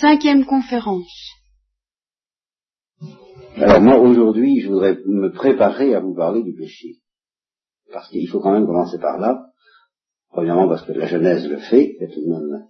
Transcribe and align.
Cinquième 0.00 0.44
conférence. 0.44 1.32
Alors 3.56 3.80
moi, 3.80 3.98
aujourd'hui, 3.98 4.60
je 4.60 4.68
voudrais 4.68 4.98
me 5.06 5.32
préparer 5.32 5.94
à 5.94 6.00
vous 6.00 6.14
parler 6.14 6.42
du 6.42 6.54
péché. 6.54 6.96
Parce 7.90 8.10
qu'il 8.10 8.28
faut 8.28 8.40
quand 8.40 8.52
même 8.52 8.66
commencer 8.66 8.98
par 8.98 9.18
là. 9.18 9.46
Premièrement 10.30 10.68
parce 10.68 10.84
que 10.84 10.92
la 10.92 11.06
Genèse 11.06 11.48
le 11.48 11.58
fait, 11.58 11.96
c'est 11.98 12.12
tout 12.12 12.20
de 12.20 12.30
même 12.30 12.66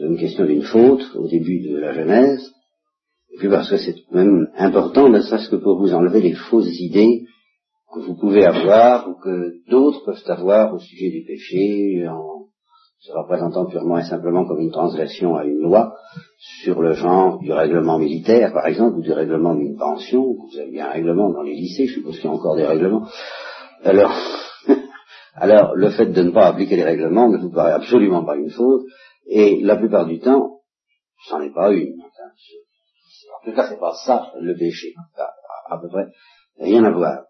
une 0.00 0.16
question 0.16 0.46
d'une 0.46 0.62
faute 0.62 1.02
au 1.16 1.28
début 1.28 1.60
de 1.68 1.76
la 1.76 1.92
Genèse, 1.92 2.50
et 3.32 3.36
puis 3.36 3.48
parce 3.48 3.68
que 3.68 3.76
c'est 3.76 3.92
tout 3.92 4.10
de 4.10 4.16
même 4.16 4.48
important, 4.56 5.10
ne 5.10 5.20
serait-ce 5.20 5.50
que 5.50 5.56
pour 5.56 5.78
vous 5.78 5.92
enlever 5.92 6.22
les 6.22 6.34
fausses 6.34 6.80
idées 6.80 7.26
que 7.92 8.00
vous 8.00 8.16
pouvez 8.16 8.44
avoir 8.46 9.08
ou 9.08 9.14
que 9.20 9.68
d'autres 9.68 10.04
peuvent 10.04 10.22
avoir 10.26 10.72
au 10.72 10.78
sujet 10.78 11.10
du 11.10 11.24
péché 11.26 12.08
en 12.08 12.39
se 13.00 13.12
représentant 13.12 13.64
purement 13.64 13.98
et 13.98 14.04
simplement 14.04 14.44
comme 14.44 14.60
une 14.60 14.70
transgression 14.70 15.34
à 15.34 15.44
une 15.44 15.60
loi 15.60 15.96
sur 16.62 16.82
le 16.82 16.92
genre 16.92 17.38
du 17.38 17.50
règlement 17.50 17.98
militaire, 17.98 18.52
par 18.52 18.66
exemple, 18.66 18.98
ou 18.98 19.02
du 19.02 19.12
règlement 19.12 19.54
d'une 19.54 19.76
pension. 19.76 20.34
Vous 20.34 20.58
avez 20.58 20.70
bien 20.70 20.86
un 20.86 20.92
règlement 20.92 21.30
dans 21.30 21.42
les 21.42 21.54
lycées, 21.54 21.86
je 21.86 21.94
suppose 21.94 22.16
qu'il 22.16 22.26
y 22.26 22.28
a 22.28 22.36
encore 22.36 22.56
des 22.56 22.66
règlements. 22.66 23.08
Alors, 23.84 24.12
alors, 25.34 25.74
le 25.76 25.90
fait 25.90 26.06
de 26.06 26.22
ne 26.22 26.30
pas 26.30 26.48
appliquer 26.48 26.76
les 26.76 26.84
règlements 26.84 27.30
ne 27.30 27.38
vous 27.38 27.50
paraît 27.50 27.72
absolument 27.72 28.22
pas 28.22 28.36
une 28.36 28.50
faute, 28.50 28.82
et 29.26 29.62
la 29.62 29.76
plupart 29.76 30.04
du 30.04 30.18
temps, 30.18 30.60
c'en 31.26 31.40
est 31.40 31.54
pas 31.54 31.72
une. 31.72 32.02
en 32.02 33.44
tout 33.44 33.56
cas, 33.56 33.66
c'est 33.66 33.80
pas 33.80 33.94
ça 34.04 34.30
le 34.38 34.54
péché. 34.58 34.92
À, 35.16 35.74
à 35.74 35.78
peu 35.80 35.88
près 35.88 36.08
rien 36.58 36.84
à 36.84 36.90
voir. 36.90 37.24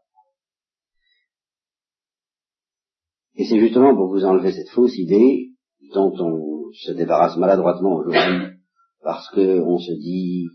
Et 3.37 3.45
c'est 3.45 3.60
justement 3.60 3.95
pour 3.95 4.09
vous 4.09 4.24
enlever 4.24 4.50
cette 4.50 4.70
fausse 4.70 4.98
idée 4.98 5.49
dont 5.94 6.12
on 6.18 6.72
se 6.72 6.92
débarrasse 6.92 7.36
maladroitement 7.36 7.96
aujourd'hui 7.96 8.58
parce 9.02 9.28
qu'on 9.30 9.78
se 9.78 9.92
dit 9.92 10.48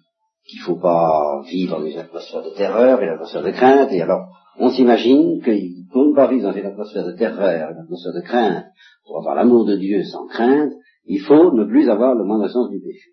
qu'il 0.47 0.59
ne 0.59 0.65
faut 0.65 0.79
pas 0.79 1.41
vivre 1.49 1.79
dans 1.79 1.85
une 1.85 1.97
atmosphère 1.97 2.43
de 2.43 2.55
terreur 2.55 3.01
et 3.01 3.05
une 3.05 3.13
atmosphère 3.13 3.43
de 3.43 3.51
crainte, 3.51 3.91
et 3.91 4.01
alors 4.01 4.27
on 4.57 4.69
s'imagine 4.69 5.41
qu'on 5.43 6.09
ne 6.09 6.15
pas 6.15 6.27
vivre 6.27 6.43
dans 6.43 6.57
une 6.57 6.65
atmosphère 6.65 7.05
de 7.05 7.13
terreur, 7.13 7.71
une 7.71 7.79
atmosphère 7.79 8.13
de 8.13 8.21
crainte, 8.21 8.65
pour 9.05 9.17
avoir 9.19 9.35
l'amour 9.35 9.65
de 9.65 9.75
Dieu 9.75 10.03
sans 10.03 10.27
crainte, 10.27 10.71
il 11.05 11.19
faut 11.21 11.51
ne 11.53 11.65
plus 11.65 11.89
avoir 11.89 12.15
le 12.15 12.23
moindre 12.23 12.47
sens 12.47 12.69
du 12.69 12.79
péché. 12.79 13.11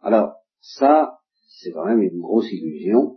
Alors, 0.00 0.34
ça, 0.60 1.18
c'est 1.48 1.72
quand 1.72 1.84
même 1.84 2.02
une 2.02 2.20
grosse 2.20 2.50
illusion. 2.50 3.16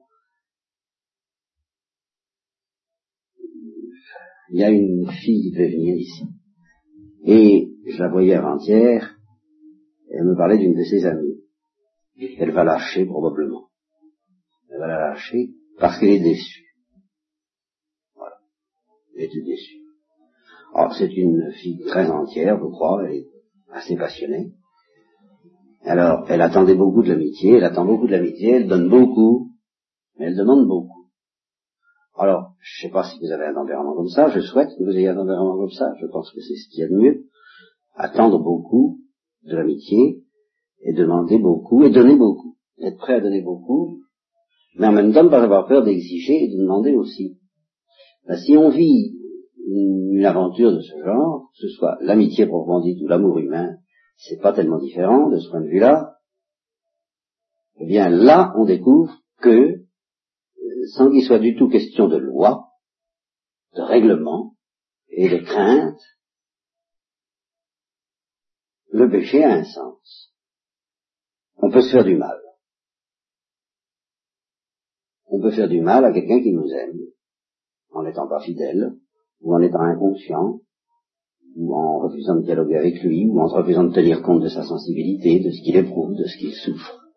Il 4.52 4.60
y 4.60 4.64
a 4.64 4.70
une 4.70 5.08
fille 5.08 5.44
qui 5.44 5.52
devait 5.52 5.70
venir 5.70 5.96
ici. 5.96 6.26
Et 7.32 7.70
je 7.86 8.00
la 8.02 8.10
voyais 8.10 8.34
avant-hier, 8.34 9.16
elle 10.10 10.24
me 10.24 10.36
parlait 10.36 10.58
d'une 10.58 10.74
de 10.74 10.84
ses 10.84 11.06
amies. 11.06 11.44
Elle 12.40 12.50
va 12.50 12.64
lâcher 12.64 13.06
probablement. 13.06 13.70
Elle 14.68 14.80
va 14.80 14.88
la 14.88 15.10
lâcher 15.10 15.52
parce 15.78 16.00
qu'elle 16.00 16.10
est 16.10 16.24
déçue. 16.24 16.66
Voilà. 18.16 18.38
Elle 19.16 19.26
est 19.26 19.46
déçue. 19.46 19.78
Alors 20.74 20.96
c'est 20.96 21.16
une 21.16 21.52
fille 21.52 21.84
très 21.86 22.10
entière, 22.10 22.58
je 22.58 22.66
crois, 22.66 23.04
elle 23.06 23.18
est 23.18 23.28
assez 23.74 23.96
passionnée. 23.96 24.54
Alors, 25.84 26.26
elle 26.30 26.42
attendait 26.42 26.76
beaucoup 26.76 27.04
de 27.04 27.10
l'amitié, 27.10 27.58
elle 27.58 27.64
attend 27.64 27.86
beaucoup 27.86 28.08
de 28.08 28.12
l'amitié, 28.12 28.54
elle 28.54 28.68
donne 28.68 28.90
beaucoup, 28.90 29.52
mais 30.18 30.26
elle 30.26 30.36
demande 30.36 30.68
beaucoup. 30.68 30.99
Alors, 32.20 32.54
je 32.60 32.86
ne 32.86 32.90
sais 32.90 32.94
pas 32.94 33.04
si 33.04 33.18
vous 33.20 33.32
avez 33.32 33.46
un 33.46 33.54
tempérament 33.54 33.96
comme 33.96 34.10
ça, 34.10 34.28
je 34.28 34.42
souhaite 34.42 34.70
que 34.78 34.84
vous 34.84 34.92
ayez 34.92 35.08
un 35.08 35.16
tempérament 35.16 35.58
comme 35.58 35.72
ça, 35.72 35.94
je 36.00 36.06
pense 36.08 36.32
que 36.34 36.42
c'est 36.42 36.56
ce 36.56 36.70
qu'il 36.70 36.82
y 36.82 36.84
a 36.84 36.90
de 36.90 36.96
mieux. 36.96 37.26
Attendre 37.96 38.44
beaucoup 38.44 39.00
de 39.44 39.56
l'amitié, 39.56 40.24
et 40.82 40.94
demander 40.94 41.38
beaucoup, 41.38 41.84
et 41.84 41.90
donner 41.90 42.16
beaucoup. 42.16 42.56
Être 42.82 42.98
prêt 42.98 43.16
à 43.16 43.22
donner 43.22 43.42
beaucoup, 43.42 44.00
mais 44.76 44.88
en 44.88 44.92
même 44.92 45.14
temps 45.14 45.24
ne 45.24 45.30
pas 45.30 45.42
avoir 45.42 45.68
peur 45.68 45.84
d'exiger 45.84 46.44
et 46.44 46.48
de 46.50 46.62
demander 46.62 46.94
aussi. 46.94 47.38
Ben, 48.28 48.38
si 48.38 48.56
on 48.56 48.70
vit 48.70 49.16
une, 49.68 50.26
aventure 50.26 50.74
de 50.74 50.82
ce 50.82 51.02
genre, 51.02 51.50
que 51.54 51.68
ce 51.68 51.70
soit 51.70 51.98
l'amitié 52.02 52.46
proprement 52.46 52.82
dite 52.82 53.02
ou 53.02 53.08
l'amour 53.08 53.40
humain, 53.40 53.78
c'est 54.18 54.42
pas 54.42 54.52
tellement 54.52 54.80
différent 54.80 55.30
de 55.30 55.40
ce 55.40 55.50
point 55.50 55.62
de 55.62 55.68
vue-là, 55.68 56.16
eh 57.80 57.86
bien 57.86 58.10
là, 58.10 58.54
on 58.58 58.66
découvre 58.66 59.14
que 59.42 59.86
sans 60.96 61.12
qu'il 61.12 61.24
soit 61.24 61.40
du 61.40 61.56
tout 61.56 61.70
question 61.70 62.08
de 62.08 62.18
loi, 62.18 62.70
de 63.76 63.82
règlement 63.82 64.56
et 65.10 65.30
de 65.30 65.44
crainte, 65.44 66.02
le 68.92 69.10
péché 69.10 69.44
a 69.44 69.56
un 69.56 69.64
sens. 69.64 70.34
On 71.58 71.70
peut 71.70 71.82
se 71.82 71.92
faire 71.92 72.06
du 72.06 72.16
mal. 72.16 72.40
On 75.26 75.42
peut 75.42 75.52
faire 75.52 75.70
du 75.70 75.82
mal 75.82 76.06
à 76.06 76.12
quelqu'un 76.12 76.42
qui 76.42 76.54
nous 76.54 76.70
aime, 76.72 77.00
en 77.92 78.04
n'étant 78.04 78.28
pas 78.28 78.42
fidèle, 78.42 78.96
ou 79.42 79.54
en 79.54 79.62
étant 79.62 79.82
inconscient, 79.82 80.62
ou 81.56 81.76
en 81.76 82.00
refusant 82.00 82.38
de 82.38 82.44
dialoguer 82.44 82.78
avec 82.78 83.02
lui, 83.04 83.28
ou 83.28 83.40
en 83.40 83.48
refusant 83.48 83.84
de 83.84 83.94
tenir 83.94 84.22
compte 84.22 84.42
de 84.42 84.50
sa 84.50 84.64
sensibilité, 84.64 85.40
de 85.40 85.52
ce 85.52 85.62
qu'il 85.62 85.76
éprouve, 85.76 86.16
de 86.16 86.26
ce 86.26 86.38
qu'il 86.38 86.54
souffre. 86.54 87.09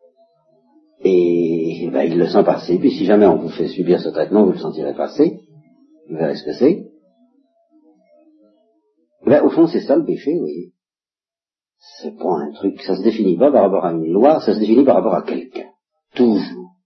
Et, 1.04 1.88
ben, 1.92 2.02
il 2.02 2.18
le 2.18 2.28
sent 2.28 2.44
passer. 2.44 2.78
Puis 2.78 2.92
si 2.92 3.04
jamais 3.04 3.26
on 3.26 3.36
vous 3.36 3.48
fait 3.48 3.68
subir 3.68 4.00
ce 4.00 4.08
traitement, 4.10 4.44
vous 4.44 4.52
le 4.52 4.58
sentirez 4.58 4.94
passer. 4.94 5.40
Vous 6.08 6.16
verrez 6.16 6.36
ce 6.36 6.44
que 6.44 6.52
c'est. 6.52 6.84
Ben, 9.26 9.42
au 9.44 9.50
fond, 9.50 9.66
c'est 9.66 9.80
ça 9.80 9.96
le 9.96 10.04
péché, 10.04 10.32
vous 10.34 10.40
voyez. 10.40 10.72
C'est 12.00 12.16
pas 12.16 12.38
un 12.38 12.52
truc, 12.52 12.80
ça 12.82 12.96
se 12.96 13.02
définit 13.02 13.36
pas 13.36 13.50
par 13.50 13.62
rapport 13.62 13.84
à 13.84 13.92
une 13.92 14.06
loi, 14.06 14.40
ça 14.40 14.54
se 14.54 14.60
définit 14.60 14.84
par 14.84 14.96
rapport 14.96 15.14
à 15.14 15.22
quelqu'un. 15.22 15.70
Toujours. 16.14 16.76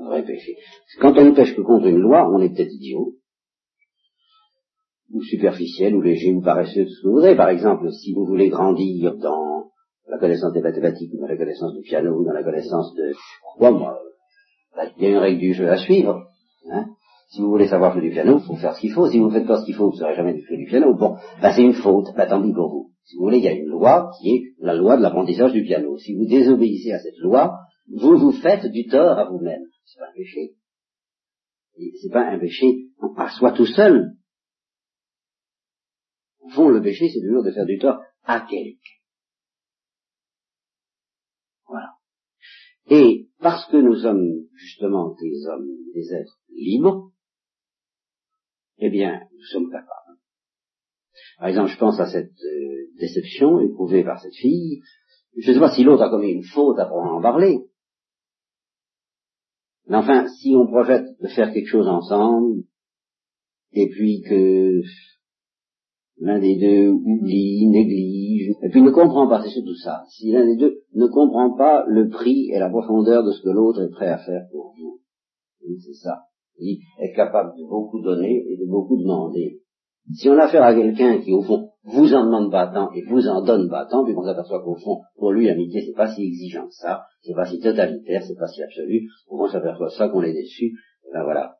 Un 0.00 0.06
vrai 0.06 0.24
péché. 0.24 0.56
Quand 1.00 1.16
on 1.16 1.24
ne 1.26 1.34
pêche 1.34 1.54
que 1.54 1.62
contre 1.62 1.86
une 1.86 2.00
loi, 2.00 2.28
on 2.32 2.40
est 2.40 2.48
peut-être 2.48 2.72
idiot, 2.72 3.14
ou 5.12 5.22
superficiel, 5.22 5.94
ou 5.94 6.00
léger, 6.00 6.32
ou 6.32 6.40
paresseux, 6.40 6.84
tout 6.84 6.90
ce 6.90 7.02
que 7.02 7.06
vous 7.08 7.14
voudrez. 7.14 7.36
Par 7.36 7.48
exemple, 7.48 7.90
si 7.92 8.12
vous 8.12 8.26
voulez 8.26 8.48
grandir 8.48 9.16
dans 9.16 9.49
connaissance 10.20 10.52
des 10.52 10.60
mathématiques, 10.60 11.10
dans 11.18 11.26
la 11.26 11.36
connaissance 11.36 11.74
du 11.74 11.82
piano, 11.82 12.24
dans 12.24 12.32
la 12.32 12.44
connaissance 12.44 12.94
de... 12.94 13.12
Quoi, 13.56 13.70
moi, 13.72 13.98
il 14.96 15.02
y 15.02 15.06
a 15.06 15.10
une 15.10 15.18
règle 15.18 15.40
du 15.40 15.54
jeu 15.54 15.68
à 15.68 15.76
suivre. 15.76 16.22
Hein 16.70 16.86
si 17.30 17.40
vous 17.40 17.48
voulez 17.48 17.68
savoir 17.68 17.92
jouer 17.92 18.02
du 18.02 18.10
piano, 18.10 18.38
il 18.38 18.44
faut 18.44 18.56
faire 18.56 18.74
ce 18.74 18.80
qu'il 18.80 18.92
faut. 18.92 19.08
Si 19.08 19.18
vous 19.20 19.28
ne 19.28 19.32
faites 19.32 19.46
pas 19.46 19.60
ce 19.60 19.64
qu'il 19.64 19.76
faut, 19.76 19.86
vous 19.86 19.92
ne 19.92 19.98
saurez 19.98 20.16
jamais 20.16 20.36
jouer 20.40 20.56
du 20.56 20.66
piano. 20.66 20.94
Bon, 20.96 21.16
ben 21.40 21.52
c'est 21.54 21.62
une 21.62 21.74
faute, 21.74 22.08
ben 22.16 22.28
tant 22.28 22.42
pis 22.42 22.52
pour 22.52 22.68
vous. 22.68 22.90
Si 23.04 23.16
vous 23.16 23.22
voulez, 23.22 23.38
il 23.38 23.44
y 23.44 23.48
a 23.48 23.52
une 23.52 23.68
loi 23.68 24.10
qui 24.18 24.30
est 24.30 24.42
la 24.58 24.74
loi 24.74 24.96
de 24.96 25.02
l'apprentissage 25.02 25.52
du 25.52 25.62
piano. 25.62 25.96
Si 25.98 26.14
vous 26.16 26.26
désobéissez 26.26 26.92
à 26.92 26.98
cette 26.98 27.18
loi, 27.18 27.56
vous 27.88 28.18
vous 28.18 28.32
faites 28.32 28.66
du 28.66 28.86
tort 28.88 29.16
à 29.16 29.26
vous-même. 29.26 29.62
C'est 29.84 30.00
pas 30.00 30.06
un 30.06 30.14
péché. 30.14 30.54
C'est 32.02 32.12
pas 32.12 32.26
un 32.28 32.38
péché 32.38 32.66
à 33.16 33.30
soi 33.30 33.52
tout 33.52 33.66
seul. 33.66 34.10
Au 36.40 36.48
fond, 36.48 36.68
le 36.68 36.82
péché, 36.82 37.08
c'est 37.08 37.20
toujours 37.20 37.44
de 37.44 37.52
faire 37.52 37.66
du 37.66 37.78
tort 37.78 38.00
à 38.24 38.40
quelqu'un. 38.40 38.99
Voilà. 41.70 41.92
Et 42.88 43.28
parce 43.38 43.70
que 43.70 43.76
nous 43.76 43.94
sommes 43.94 44.48
justement 44.54 45.14
des 45.20 45.46
hommes, 45.46 45.68
des 45.94 46.12
êtres 46.12 46.40
libres, 46.48 47.12
eh 48.78 48.90
bien, 48.90 49.20
nous 49.32 49.44
sommes 49.52 49.70
capables. 49.70 50.18
Par 51.38 51.48
exemple, 51.48 51.70
je 51.70 51.78
pense 51.78 52.00
à 52.00 52.10
cette 52.10 52.32
euh, 52.42 52.86
déception 52.98 53.60
éprouvée 53.60 54.02
par 54.02 54.20
cette 54.20 54.34
fille. 54.34 54.80
Je 55.36 55.48
ne 55.48 55.54
sais 55.54 55.60
pas 55.60 55.74
si 55.74 55.84
l'autre 55.84 56.02
a 56.02 56.10
commis 56.10 56.32
une 56.32 56.44
faute 56.44 56.78
à 56.78 56.90
en 56.92 57.22
parler. 57.22 57.58
Mais 59.86 59.96
enfin, 59.96 60.26
si 60.28 60.54
on 60.56 60.66
projette 60.66 61.06
de 61.20 61.28
faire 61.28 61.52
quelque 61.52 61.68
chose 61.68 61.86
ensemble, 61.86 62.64
et 63.72 63.88
puis 63.88 64.22
que 64.22 64.80
l'un 66.18 66.40
des 66.40 66.56
deux 66.56 66.88
oublie, 66.90 67.68
néglige, 67.68 68.39
et 68.70 68.72
puis 68.72 68.82
ne 68.82 68.90
comprend 68.92 69.28
pas, 69.28 69.42
c'est 69.42 69.50
surtout 69.50 69.74
ça. 69.74 70.04
Si 70.10 70.30
l'un 70.30 70.46
des 70.46 70.54
deux 70.54 70.82
ne 70.94 71.08
comprend 71.08 71.56
pas 71.56 71.84
le 71.88 72.08
prix 72.08 72.52
et 72.52 72.58
la 72.60 72.70
profondeur 72.70 73.24
de 73.24 73.32
ce 73.32 73.42
que 73.42 73.48
l'autre 73.48 73.82
est 73.82 73.90
prêt 73.90 74.06
à 74.06 74.18
faire 74.18 74.42
pour 74.52 74.72
vous. 74.78 75.00
C'est 75.58 75.94
ça. 75.94 76.20
Il 76.56 76.78
est 77.00 77.12
capable 77.16 77.58
de 77.58 77.64
beaucoup 77.68 78.00
donner 78.00 78.44
et 78.48 78.56
de 78.56 78.70
beaucoup 78.70 78.96
demander. 78.96 79.58
Si 80.14 80.28
on 80.28 80.38
a 80.38 80.44
affaire 80.44 80.62
à 80.62 80.72
quelqu'un 80.72 81.18
qui, 81.20 81.32
au 81.32 81.42
fond, 81.42 81.70
vous 81.82 82.14
en 82.14 82.26
demande 82.26 82.52
pas 82.52 82.68
tant 82.68 82.92
et 82.92 83.02
vous 83.02 83.26
en 83.26 83.42
donne 83.42 83.68
pas 83.68 83.86
tant, 83.86 84.04
puis 84.04 84.14
on 84.16 84.22
s'aperçoit 84.22 84.62
qu'au 84.62 84.76
fond, 84.76 85.00
pour 85.16 85.32
lui, 85.32 85.46
l'amitié, 85.46 85.82
c'est 85.84 85.96
pas 85.96 86.14
si 86.14 86.22
exigeant 86.22 86.66
que 86.66 86.74
ça, 86.74 87.02
c'est 87.22 87.34
pas 87.34 87.46
si 87.46 87.58
totalitaire, 87.58 88.22
c'est 88.22 88.38
pas 88.38 88.46
si 88.46 88.62
absolu, 88.62 89.08
au 89.26 89.36
moins 89.36 89.48
on 89.48 89.52
s'aperçoit 89.52 89.90
ça 89.90 90.08
qu'on 90.10 90.22
est 90.22 90.32
déçu, 90.32 90.76
ben 91.12 91.24
voilà. 91.24 91.56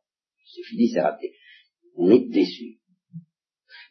C'est 0.54 0.62
fini, 0.62 0.86
c'est 0.86 1.00
raté. 1.00 1.32
On 1.96 2.08
est 2.08 2.28
déçu. 2.28 2.79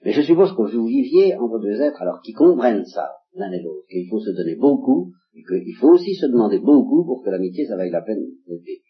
Mais 0.04 0.12
je 0.12 0.22
suppose 0.22 0.52
que 0.52 0.76
vous 0.76 0.86
viviez 0.86 1.36
entre 1.36 1.60
deux 1.60 1.82
êtres 1.82 2.02
alors 2.02 2.22
qui 2.22 2.34
comprennent 2.34 2.86
ça, 2.86 3.10
l'un 3.34 3.52
et 3.52 3.62
l'autre, 3.62 3.86
qu'il 3.90 4.08
faut 4.10 4.20
se 4.20 4.32
donner 4.32 4.56
beaucoup, 4.56 5.12
et 5.34 5.44
qu'il 5.44 5.76
faut 5.76 5.90
aussi 5.90 6.16
se 6.16 6.26
demander 6.28 6.60
beaucoup 6.60 7.06
pour 7.06 7.24
que 7.24 7.30
l'amitié, 7.30 7.66
ça 7.66 7.76
vaille 7.76 7.92
la 7.92 8.02
peine 8.02 8.24
d'être 8.48 8.90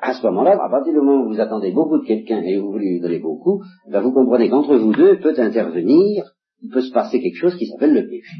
à 0.00 0.14
ce 0.14 0.22
moment-là, 0.26 0.52
à 0.62 0.70
partir 0.70 0.92
du 0.92 0.98
moment 0.98 1.24
où 1.24 1.28
vous 1.28 1.40
attendez 1.40 1.72
beaucoup 1.72 1.98
de 1.98 2.06
quelqu'un 2.06 2.42
et 2.42 2.58
vous 2.58 2.70
voulez 2.70 2.92
lui 2.92 3.00
donner 3.00 3.18
beaucoup, 3.18 3.62
ben 3.90 4.00
vous 4.00 4.12
comprenez 4.12 4.48
qu'entre 4.48 4.76
vous 4.76 4.92
deux 4.92 5.18
peut 5.20 5.34
intervenir, 5.38 6.24
il 6.60 6.70
peut 6.70 6.82
se 6.82 6.92
passer 6.92 7.20
quelque 7.20 7.36
chose 7.38 7.56
qui 7.56 7.66
s'appelle 7.66 7.94
le 7.94 8.06
péché. 8.06 8.36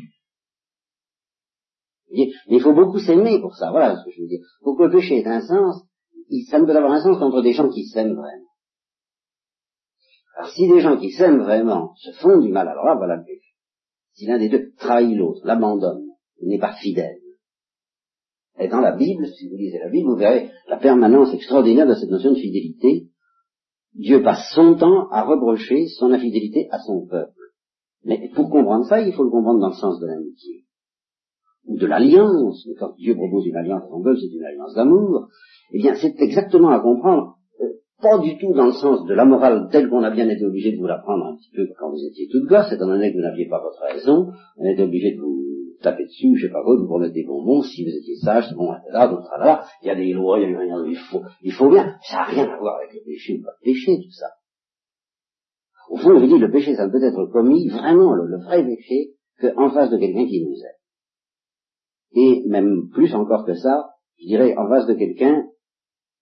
Mais 2.11 2.56
il 2.56 2.61
faut 2.61 2.75
beaucoup 2.75 2.99
s'aimer 2.99 3.41
pour 3.41 3.55
ça, 3.55 3.71
voilà 3.71 3.97
ce 3.97 4.05
que 4.05 4.11
je 4.11 4.23
veux 4.23 4.29
dire. 4.29 4.41
Pour 4.62 4.76
que 4.76 4.85
le 4.85 4.91
péché 4.91 5.19
ait 5.19 5.26
un 5.26 5.41
sens, 5.41 5.85
ça 6.49 6.59
ne 6.59 6.67
peut 6.67 6.76
avoir 6.76 6.93
un 6.93 7.03
sens 7.03 7.19
qu'entre 7.19 7.43
des 7.43 7.53
gens 7.53 7.69
qui 7.69 7.85
s'aiment 7.85 8.14
vraiment. 8.14 8.48
Alors 10.38 10.50
si 10.52 10.69
des 10.69 10.81
gens 10.81 10.96
qui 10.96 11.11
s'aiment 11.11 11.43
vraiment 11.43 11.94
se 11.96 12.12
font 12.12 12.38
du 12.38 12.52
mal, 12.52 12.69
alors 12.69 12.85
là, 12.85 12.94
voilà 12.94 13.17
le 13.17 13.25
péché. 13.25 13.55
Si 14.12 14.26
l'un 14.26 14.38
des 14.38 14.49
deux 14.49 14.70
trahit 14.79 15.17
l'autre, 15.17 15.40
l'abandonne, 15.44 16.06
n'est 16.40 16.61
pas 16.61 16.75
fidèle. 16.75 17.19
Et 18.61 18.69
dans 18.69 18.81
la 18.81 18.96
Bible, 18.96 19.26
si 19.26 19.49
vous 19.49 19.56
lisez 19.56 19.79
la 19.79 19.90
Bible, 19.90 20.08
vous 20.08 20.17
verrez 20.17 20.50
la 20.69 20.76
permanence 20.76 21.35
extraordinaire 21.35 21.88
de 21.88 21.94
cette 21.94 22.11
notion 22.11 22.31
de 22.31 22.38
fidélité. 22.38 23.08
Dieu 23.94 24.23
passe 24.23 24.52
son 24.55 24.76
temps 24.76 25.08
à 25.11 25.25
reprocher 25.25 25.88
son 25.99 26.12
infidélité 26.12 26.69
à 26.70 26.79
son 26.79 27.05
peuple. 27.06 27.32
Mais 28.05 28.31
pour 28.35 28.49
comprendre 28.49 28.87
ça, 28.87 29.00
il 29.00 29.12
faut 29.12 29.25
le 29.25 29.31
comprendre 29.31 29.61
dans 29.61 29.70
le 29.70 29.75
sens 29.75 29.99
de 30.00 30.06
l'amitié 30.06 30.69
ou 31.69 31.76
de 31.76 31.87
l'alliance, 31.87 32.67
quand 32.79 32.94
Dieu 32.96 33.14
propose 33.14 33.46
une 33.46 33.56
alliance 33.56 33.85
à 33.85 33.88
son 33.88 34.02
peuple, 34.02 34.19
c'est 34.20 34.35
une 34.35 34.44
alliance 34.44 34.75
d'amour, 34.75 35.29
eh 35.73 35.79
bien 35.79 35.94
c'est 35.94 36.19
exactement 36.19 36.70
à 36.70 36.81
comprendre, 36.81 37.37
pas 38.00 38.19
du 38.19 38.39
tout 38.39 38.53
dans 38.53 38.67
le 38.67 38.73
sens 38.73 39.05
de 39.06 39.15
la 39.15 39.25
morale 39.25 39.69
telle 39.71 39.89
qu'on 39.89 40.03
a 40.03 40.11
bien 40.11 40.29
été 40.29 40.45
obligé 40.45 40.73
de 40.73 40.79
vous 40.79 40.87
l'apprendre 40.87 41.27
un 41.27 41.37
petit 41.37 41.50
peu 41.55 41.67
quand 41.79 41.91
vous 41.91 42.05
étiez 42.05 42.29
toute 42.31 42.49
gosse, 42.49 42.73
étant 42.73 42.87
donné 42.87 43.12
que 43.12 43.17
vous 43.17 43.23
n'aviez 43.23 43.49
pas 43.49 43.61
votre 43.61 43.81
raison, 43.83 44.33
on 44.56 44.65
était 44.65 44.83
obligé 44.83 45.15
de 45.15 45.21
vous 45.21 45.45
taper 45.83 46.05
dessus, 46.05 46.37
je 46.37 46.47
sais 46.47 46.53
pas 46.53 46.62
quoi, 46.62 46.77
de 46.77 46.83
vous 46.83 46.95
remettre 46.95 47.15
des 47.15 47.25
bonbons, 47.25 47.62
si 47.62 47.85
vous 47.85 47.91
étiez 47.91 48.17
sage, 48.17 48.53
bon, 48.55 48.73
là, 48.91 49.09
donc 49.09 49.21
là, 49.39 49.65
il 49.83 49.89
y 49.89 49.91
a 49.91 49.95
des 49.95 50.12
lois, 50.12 50.41
il 50.41 50.50
y 50.50 50.55
a 50.55 50.59
rien, 50.59 50.85
il 50.87 50.97
faut, 50.97 51.23
il 51.43 51.53
faut 51.53 51.71
bien, 51.71 51.97
ça 52.09 52.17
n'a 52.19 52.25
rien 52.25 52.45
à 52.45 52.59
voir 52.59 52.77
avec 52.77 52.95
le 52.95 53.00
péché, 53.05 53.41
pas 53.45 53.53
le 53.61 53.73
péché, 53.73 53.97
tout 53.97 54.11
ça. 54.11 54.27
Au 55.91 55.97
fond, 55.97 56.19
je 56.19 56.27
dis, 56.27 56.39
le 56.39 56.50
péché, 56.50 56.75
ça 56.75 56.87
ne 56.87 56.93
peut 56.93 57.03
être 57.03 57.27
commis, 57.33 57.69
vraiment, 57.69 58.12
le, 58.15 58.27
le 58.27 58.39
vrai 58.45 58.65
péché, 58.65 59.15
qu'en 59.41 59.71
face 59.71 59.91
de 59.91 59.99
quelqu'un 59.99 60.27
qui 60.27 60.45
nous 60.45 60.55
aime 60.55 60.79
et 62.12 62.43
même 62.47 62.89
plus 62.93 63.15
encore 63.15 63.45
que 63.45 63.55
ça, 63.55 63.91
je 64.21 64.27
dirais 64.27 64.55
en 64.56 64.69
face 64.69 64.87
de 64.87 64.95
quelqu'un 64.95 65.45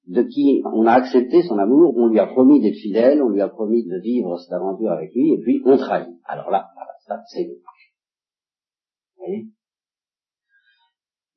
de 0.07 0.23
qui 0.23 0.63
on 0.65 0.87
a 0.87 0.93
accepté 0.93 1.43
son 1.43 1.59
amour, 1.59 1.95
on 1.97 2.09
lui 2.09 2.21
a 2.21 2.27
promis 2.27 2.61
d'être 2.61 2.77
fidèle, 2.77 3.23
on 3.23 3.29
lui 3.29 3.41
a 3.41 3.49
promis 3.49 3.85
de 3.85 3.99
vivre 4.01 4.39
cette 4.39 4.53
aventure 4.53 4.93
avec 4.93 5.13
lui, 5.15 5.33
et 5.33 5.41
puis 5.41 5.63
on 5.65 5.77
trahit. 5.77 6.09
Alors 6.25 6.51
là, 6.51 6.69
ça 7.07 7.23
c'est 7.33 7.49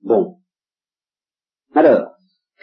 Bon. 0.03 0.37
Alors, 1.73 2.11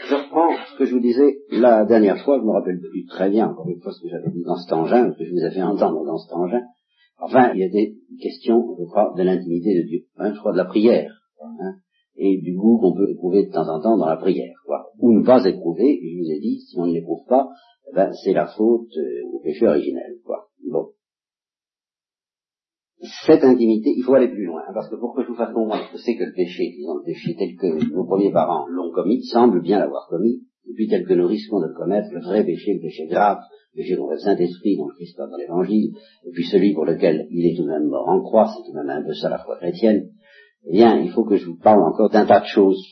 je 0.08 0.14
reprends 0.14 0.50
ce 0.72 0.78
que 0.78 0.84
je 0.84 0.94
vous 0.94 1.00
disais 1.00 1.38
la 1.50 1.84
dernière 1.84 2.22
fois, 2.24 2.38
je 2.38 2.44
me 2.44 2.52
rappelle 2.52 2.78
plus 2.78 3.06
très 3.06 3.30
bien, 3.30 3.48
encore 3.48 3.68
une 3.68 3.80
fois, 3.80 3.92
ce 3.92 4.02
que 4.02 4.08
j'avais 4.08 4.30
dit 4.30 4.44
dans 4.44 4.56
cet 4.56 4.72
engin, 4.72 5.12
ce 5.12 5.18
que 5.18 5.24
je 5.24 5.32
vous 5.32 5.44
ai 5.44 5.50
fait 5.50 5.62
entendre 5.62 6.04
dans 6.04 6.18
cet 6.18 6.32
engin. 6.32 6.62
Enfin, 7.18 7.52
il 7.54 7.60
y 7.60 7.64
a 7.64 7.68
des 7.68 7.96
questions, 8.20 8.76
je 8.78 8.84
crois, 8.84 9.14
de 9.16 9.22
l'intimité 9.22 9.74
de 9.74 9.88
Dieu, 9.88 10.00
hein, 10.16 10.32
je 10.32 10.38
crois 10.38 10.52
de 10.52 10.58
la 10.58 10.66
prière. 10.66 11.10
Hein, 11.40 11.76
et 12.16 12.40
du 12.40 12.54
goût 12.54 12.78
qu'on 12.78 12.94
peut 12.94 13.10
éprouver 13.10 13.46
de 13.46 13.52
temps 13.52 13.68
en 13.68 13.80
temps 13.80 13.96
dans 13.96 14.06
la 14.06 14.16
prière, 14.16 14.54
quoi. 14.64 14.90
Ou 14.98 15.12
ne 15.12 15.24
pas 15.24 15.44
éprouver, 15.44 15.98
et 16.02 16.10
je 16.12 16.18
vous 16.18 16.30
ai 16.30 16.40
dit, 16.40 16.60
si 16.60 16.78
on 16.78 16.86
ne 16.86 16.92
l'éprouve 16.92 17.24
pas, 17.28 17.48
eh 17.90 17.94
ben, 17.94 18.10
c'est 18.24 18.32
la 18.32 18.46
faute 18.46 18.88
euh, 18.96 19.34
au 19.34 19.40
péché 19.40 19.66
originel, 19.66 20.16
quoi. 20.24 20.48
Bon. 20.70 20.88
Cette 23.26 23.44
intimité, 23.44 23.92
il 23.94 24.02
faut 24.02 24.14
aller 24.14 24.28
plus 24.28 24.46
loin, 24.46 24.62
parce 24.72 24.88
que 24.88 24.96
pour 24.96 25.14
que 25.14 25.22
je 25.22 25.28
vous 25.28 25.34
fasse 25.34 25.52
comprendre 25.52 25.84
que 25.92 25.98
c'est 25.98 26.16
que 26.16 26.24
le 26.24 26.32
péché, 26.34 26.72
disons 26.76 26.96
le 26.96 27.04
péché 27.04 27.36
tel 27.38 27.54
que 27.56 27.92
nos 27.92 28.06
premiers 28.06 28.32
parents 28.32 28.66
l'ont 28.68 28.90
commis, 28.92 29.22
semblent 29.24 29.62
bien 29.62 29.78
l'avoir 29.78 30.08
commis, 30.08 30.42
et 30.68 30.72
puis 30.74 30.88
tel 30.88 31.04
que 31.04 31.12
nous 31.12 31.26
risquons 31.26 31.60
de 31.60 31.66
le 31.66 31.74
commettre, 31.74 32.08
le 32.12 32.20
vrai 32.20 32.44
péché, 32.44 32.74
le 32.74 32.80
péché 32.80 33.06
grave, 33.06 33.38
le 33.74 33.82
péché 33.82 33.96
contre 33.96 34.12
le 34.12 34.18
Saint-Esprit 34.18 34.76
dont 34.76 34.88
Christ 34.88 35.16
parle 35.16 35.30
dans 35.30 35.36
l'Évangile, 35.36 35.92
et 36.24 36.30
puis 36.32 36.44
celui 36.44 36.72
pour 36.72 36.86
lequel 36.86 37.26
il 37.30 37.52
est 37.52 37.56
tout 37.56 37.64
de 37.64 37.68
même 37.68 37.84
mort 37.86 38.08
en 38.08 38.20
croix, 38.22 38.48
c'est 38.48 38.64
tout 38.64 38.72
de 38.72 38.82
même 38.82 38.88
un 38.88 39.04
peu 39.04 39.12
ça 39.12 39.28
la 39.28 39.38
foi 39.38 39.56
chrétienne, 39.58 40.08
eh 40.66 40.72
bien, 40.72 40.98
il 41.00 41.12
faut 41.12 41.24
que 41.24 41.36
je 41.36 41.46
vous 41.46 41.58
parle 41.58 41.82
encore 41.82 42.10
d'un 42.10 42.26
tas 42.26 42.40
de 42.40 42.46
choses 42.46 42.82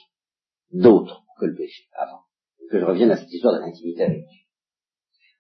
d'autres 0.73 1.25
que 1.39 1.47
le 1.47 1.57
péché, 1.57 1.85
avant. 1.97 2.21
Que 2.71 2.79
je 2.79 2.85
revienne 2.85 3.11
à 3.11 3.17
cette 3.17 3.33
histoire 3.33 3.55
de 3.55 3.61
l'intimité 3.61 4.05
avec 4.05 4.19
Dieu. 4.19 4.41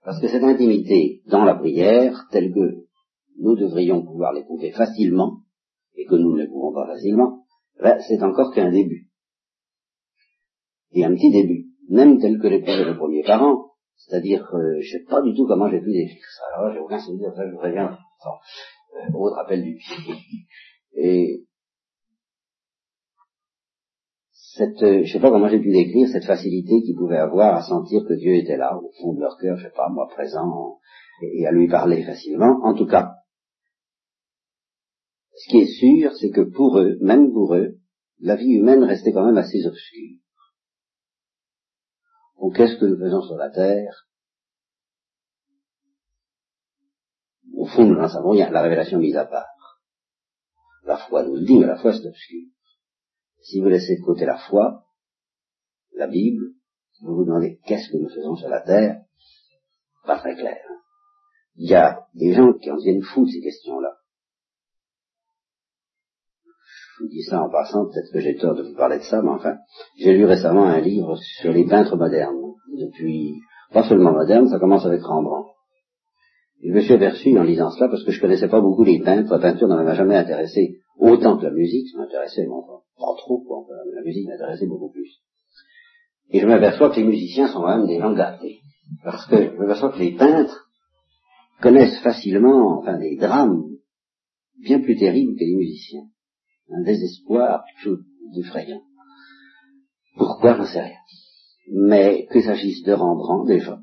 Parce 0.02 0.20
que 0.20 0.28
cette 0.28 0.42
intimité 0.42 1.22
dans 1.26 1.44
la 1.44 1.54
prière, 1.54 2.26
telle 2.30 2.52
que 2.52 2.84
nous 3.38 3.56
devrions 3.56 4.04
pouvoir 4.04 4.32
l'éprouver 4.32 4.72
facilement, 4.72 5.40
et 5.96 6.06
que 6.06 6.16
nous 6.16 6.36
ne 6.36 6.46
pouvons 6.46 6.72
pas 6.74 6.86
facilement, 6.86 7.44
ben, 7.80 7.98
c'est 8.06 8.22
encore 8.22 8.52
qu'un 8.52 8.70
début. 8.70 9.08
Et 10.92 11.04
un 11.04 11.14
petit 11.14 11.30
début, 11.30 11.66
même 11.88 12.20
tel 12.20 12.38
que 12.38 12.48
l'éprouvaient 12.48 12.84
les 12.84 12.96
premiers 12.96 13.22
parents, 13.22 13.70
c'est-à-dire, 13.96 14.44
euh, 14.54 14.80
je 14.80 14.90
sais 14.90 15.04
pas 15.04 15.22
du 15.22 15.34
tout 15.34 15.46
comment 15.46 15.68
j'ai 15.68 15.80
pu 15.80 15.92
décrire 15.92 16.26
ça. 16.36 16.58
Alors 16.58 16.72
j'ai 16.72 16.80
aucun 16.80 16.98
souvenir, 16.98 17.32
ça 17.34 17.46
je 17.46 17.52
vous 17.52 17.58
préviens, 17.58 17.96
euh, 18.26 19.16
autre 19.16 19.38
appel 19.38 19.62
du 19.62 19.76
pied. 19.76 20.14
Et 20.96 21.44
cette, 24.56 24.82
euh, 24.82 25.02
je 25.04 25.12
sais 25.12 25.20
pas 25.20 25.30
comment 25.30 25.48
j'ai 25.48 25.58
pu 25.58 25.72
décrire 25.72 26.08
cette 26.08 26.26
facilité 26.26 26.80
qu'ils 26.82 26.96
pouvaient 26.96 27.18
avoir 27.18 27.56
à 27.56 27.62
sentir 27.62 28.04
que 28.06 28.14
Dieu 28.14 28.34
était 28.36 28.56
là, 28.56 28.76
au 28.76 28.90
fond 29.00 29.14
de 29.14 29.20
leur 29.20 29.36
cœur, 29.36 29.56
je 29.56 29.64
sais 29.64 29.74
pas, 29.74 29.88
moi 29.88 30.06
présent, 30.08 30.78
et 31.22 31.46
à 31.46 31.50
lui 31.50 31.68
parler 31.68 32.04
facilement. 32.04 32.60
En 32.62 32.74
tout 32.74 32.86
cas, 32.86 33.14
ce 35.36 35.50
qui 35.50 35.58
est 35.58 35.78
sûr, 35.78 36.12
c'est 36.20 36.30
que 36.30 36.42
pour 36.42 36.78
eux, 36.78 36.98
même 37.00 37.32
pour 37.32 37.56
eux, 37.56 37.78
la 38.20 38.36
vie 38.36 38.52
humaine 38.52 38.84
restait 38.84 39.12
quand 39.12 39.26
même 39.26 39.38
assez 39.38 39.66
obscure. 39.66 40.18
Donc 42.40 42.56
qu'est-ce 42.56 42.78
que 42.78 42.84
nous 42.84 42.98
faisons 42.98 43.22
sur 43.22 43.36
la 43.36 43.50
terre? 43.50 44.06
Au 47.56 47.66
fond, 47.66 47.84
nous 47.86 47.96
n'en 47.96 48.08
savons 48.08 48.30
rien, 48.30 48.50
la 48.50 48.62
révélation 48.62 48.98
mise 49.00 49.16
à 49.16 49.24
part. 49.24 49.80
La 50.84 50.96
foi 50.96 51.24
nous 51.24 51.34
le 51.34 51.44
dit, 51.44 51.58
mais 51.58 51.66
la 51.66 51.76
foi 51.76 51.92
c'est 51.92 52.06
obscur. 52.06 52.53
Si 53.44 53.60
vous 53.60 53.68
laissez 53.68 53.96
de 53.96 54.04
côté 54.04 54.24
la 54.24 54.38
foi, 54.38 54.84
la 55.94 56.06
Bible, 56.06 56.44
vous 57.02 57.14
vous 57.14 57.24
demandez 57.26 57.60
qu'est-ce 57.66 57.92
que 57.92 57.98
nous 57.98 58.08
faisons 58.08 58.36
sur 58.36 58.48
la 58.48 58.62
terre, 58.62 59.02
pas 60.06 60.18
très 60.18 60.34
clair. 60.34 60.56
Il 61.56 61.68
y 61.68 61.74
a 61.74 62.06
des 62.14 62.32
gens 62.32 62.54
qui 62.54 62.70
en 62.70 62.76
viennent 62.76 63.02
fous 63.02 63.26
de 63.26 63.30
ces 63.30 63.42
questions-là. 63.42 63.98
Je 66.96 67.02
vous 67.02 67.10
dis 67.10 67.22
ça 67.22 67.42
en 67.42 67.50
passant, 67.50 67.84
peut-être 67.84 68.12
que 68.14 68.20
j'ai 68.20 68.36
tort 68.36 68.54
de 68.54 68.62
vous 68.62 68.76
parler 68.76 68.98
de 68.98 69.02
ça, 69.02 69.20
mais 69.20 69.30
enfin, 69.30 69.58
j'ai 69.98 70.14
lu 70.14 70.24
récemment 70.24 70.64
un 70.64 70.80
livre 70.80 71.16
sur 71.16 71.52
les 71.52 71.66
peintres 71.66 71.96
modernes. 71.96 72.54
Depuis, 72.78 73.34
pas 73.72 73.86
seulement 73.86 74.12
modernes, 74.12 74.48
ça 74.48 74.58
commence 74.58 74.86
avec 74.86 75.02
Rembrandt. 75.02 75.50
je 76.62 76.72
me 76.72 76.80
suis 76.80 76.94
aperçu 76.94 77.38
en 77.38 77.42
lisant 77.42 77.70
cela, 77.70 77.88
parce 77.88 78.04
que 78.04 78.10
je 78.10 78.20
connaissais 78.22 78.48
pas 78.48 78.62
beaucoup 78.62 78.84
les 78.84 79.00
peintres, 79.00 79.30
la 79.30 79.38
peinture 79.38 79.68
ne 79.68 79.82
m'a 79.82 79.94
jamais 79.94 80.16
intéressé 80.16 80.80
autant 80.98 81.36
que 81.38 81.44
la 81.44 81.50
musique, 81.50 81.88
ça 81.90 81.98
m'intéressait, 81.98 82.42
mais 82.42 82.52
enfin, 82.52 82.82
pas 82.96 83.14
trop, 83.18 83.40
quoi. 83.40 83.66
la 83.94 84.02
musique 84.02 84.26
m'intéressait 84.28 84.66
beaucoup 84.66 84.90
plus. 84.90 85.20
Et 86.30 86.40
je 86.40 86.46
m'aperçois 86.46 86.90
que 86.90 86.96
les 86.96 87.04
musiciens 87.04 87.48
sont 87.48 87.60
quand 87.60 87.76
même 87.76 87.86
des 87.86 87.98
gens 87.98 88.14
gâtés. 88.14 88.60
Parce 89.02 89.26
que 89.26 89.36
je 89.36 89.56
m'aperçois 89.56 89.92
que 89.92 89.98
les 89.98 90.12
peintres 90.12 90.68
connaissent 91.60 92.00
facilement, 92.02 92.78
enfin, 92.78 92.98
des 92.98 93.16
drames 93.16 93.64
bien 94.60 94.80
plus 94.80 94.96
terribles 94.96 95.34
que 95.34 95.44
les 95.44 95.56
musiciens. 95.56 96.06
Un 96.70 96.82
désespoir, 96.82 97.64
chose 97.82 98.02
d'effrayant. 98.34 98.82
Pourquoi, 100.16 100.56
j'en 100.56 100.66
sais 100.66 100.80
rien. 100.80 100.98
Mais 101.70 102.26
qu'il 102.30 102.42
s'agisse 102.42 102.82
de 102.82 102.92
Rembrandt, 102.92 103.46
déjà, 103.46 103.78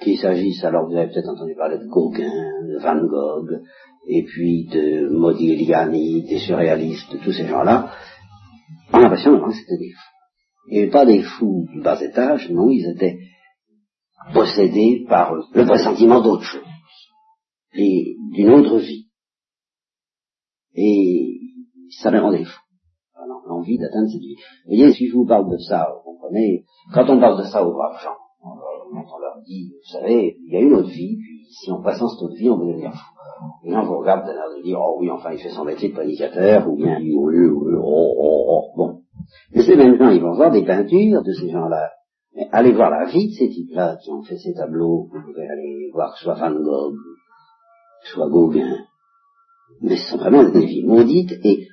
qu'il 0.00 0.18
s'agisse, 0.18 0.62
alors 0.64 0.88
vous 0.88 0.96
avez 0.96 1.12
peut-être 1.12 1.28
entendu 1.28 1.54
parler 1.54 1.78
de 1.78 1.86
Gauguin, 1.86 2.62
de 2.68 2.78
Van 2.78 3.06
Gogh, 3.06 3.62
et 4.06 4.24
puis 4.24 4.66
de 4.66 5.08
Modigliani, 5.08 6.22
des 6.22 6.38
surréalistes, 6.38 7.12
de 7.12 7.18
tous 7.18 7.32
ces 7.32 7.46
gens-là, 7.46 7.92
on 8.92 8.98
a 8.98 9.02
l'impression 9.02 9.40
que 9.40 9.52
c'était 9.52 9.78
des 9.78 9.90
fous. 9.90 10.70
Et 10.70 10.86
pas 10.88 11.06
des 11.06 11.22
fous 11.22 11.66
du 11.72 11.80
bas 11.80 12.00
étage, 12.00 12.50
non, 12.50 12.68
ils 12.70 12.92
étaient 12.94 13.18
possédés 14.32 15.04
par 15.08 15.34
le 15.34 15.64
pressentiment 15.64 16.20
d'autre 16.20 16.44
chose, 16.44 16.62
d'une 17.74 18.50
autre 18.50 18.78
vie. 18.78 19.06
Et 20.74 21.40
ça 22.00 22.10
les 22.10 22.18
rendait 22.18 22.44
fous. 22.44 22.62
L'envie 23.48 23.78
d'atteindre 23.78 24.08
cette 24.10 24.20
vie. 24.20 24.34
Vous 24.64 24.76
voyez, 24.76 24.92
si 24.92 25.06
je 25.06 25.14
vous 25.14 25.24
parle 25.24 25.48
de 25.48 25.56
ça, 25.58 25.86
vous 25.94 26.12
comprenez, 26.12 26.64
quand 26.92 27.08
on 27.08 27.20
parle 27.20 27.38
de 27.38 27.48
ça 27.48 27.64
aux 27.64 27.72
braves 27.72 28.02
gens, 28.02 28.15
on 28.92 29.18
leur 29.18 29.42
dit, 29.46 29.72
vous 29.74 29.98
savez, 29.98 30.36
il 30.46 30.52
y 30.52 30.56
a 30.56 30.60
une 30.60 30.74
autre 30.74 30.88
vie, 30.88 31.16
puis 31.16 31.46
si 31.50 31.70
on 31.70 31.82
passe 31.82 32.00
en 32.00 32.08
cette 32.08 32.22
autre 32.22 32.36
vie, 32.36 32.50
on 32.50 32.58
peut 32.58 32.66
devenir 32.66 32.92
fou. 32.92 33.16
Et 33.64 33.70
là, 33.70 33.82
on 33.82 33.86
vous 33.86 33.98
regarde 33.98 34.26
d'un 34.26 34.32
air 34.32 34.56
de 34.56 34.62
dire, 34.62 34.78
oh 34.80 34.96
oui, 35.00 35.10
enfin, 35.10 35.32
il 35.32 35.38
fait 35.38 35.50
son 35.50 35.64
métier 35.64 35.90
de 35.90 35.96
panicateur, 35.96 36.68
ou 36.68 36.76
bien, 36.76 36.98
oui, 36.98 37.14
oui, 37.14 37.46
oui, 37.46 37.74
oh, 37.76 38.14
oh, 38.18 38.44
oh, 38.48 38.62
bon. 38.76 39.00
Mais 39.54 39.62
ces 39.62 39.76
mêmes 39.76 39.98
gens, 39.98 40.10
ils 40.10 40.22
vont 40.22 40.34
voir 40.34 40.50
des 40.50 40.64
peintures 40.64 41.22
de 41.22 41.32
ces 41.32 41.50
gens-là. 41.50 41.90
Mais 42.34 42.48
allez 42.52 42.72
voir 42.72 42.90
la 42.90 43.06
vie 43.06 43.28
de 43.28 43.32
ces 43.32 43.48
types-là 43.48 43.96
qui 44.02 44.10
ont 44.10 44.22
fait 44.22 44.36
ces 44.36 44.54
tableaux. 44.54 45.08
Vous 45.10 45.22
pouvez 45.22 45.46
aller 45.46 45.90
voir 45.92 46.16
soit 46.16 46.34
Van 46.34 46.52
Gogh, 46.52 46.96
soit 48.04 48.28
Gauguin. 48.28 48.84
Mais 49.80 49.96
ce 49.96 50.10
sont 50.10 50.18
vraiment 50.18 50.48
des 50.48 50.66
vies 50.66 50.84
maudites 50.84 51.32
et, 51.44 51.66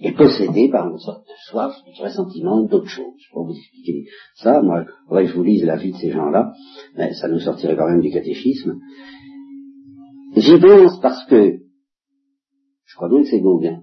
et 0.00 0.12
possédées 0.12 0.68
par 0.70 0.88
une 0.88 0.98
sorte 0.98 1.26
de 1.26 1.32
soif, 1.50 1.74
de 1.86 2.02
ressentiment 2.02 2.62
d'autre 2.62 2.88
chose. 2.88 3.14
Peux 3.32 3.40
vous 3.40 3.56
expliquer 3.56 4.04
ça. 4.36 4.62
Moi, 4.62 4.84
faudrait 5.08 5.24
que 5.24 5.30
je 5.30 5.36
vous 5.36 5.42
lise 5.42 5.64
la 5.64 5.76
vie 5.76 5.92
de 5.92 5.96
ces 5.96 6.10
gens-là. 6.10 6.52
Mais 6.96 7.12
ça 7.14 7.28
nous 7.28 7.40
sortirait 7.40 7.76
quand 7.76 7.88
même 7.88 8.00
du 8.00 8.10
catéchisme. 8.10 8.78
J'y 10.36 10.58
pense 10.60 11.00
parce 11.00 11.24
que 11.26 11.58
je 12.84 12.94
crois 12.96 13.08
bien 13.08 13.22
que 13.22 13.28
c'est 13.28 13.40
Gauguin 13.40 13.82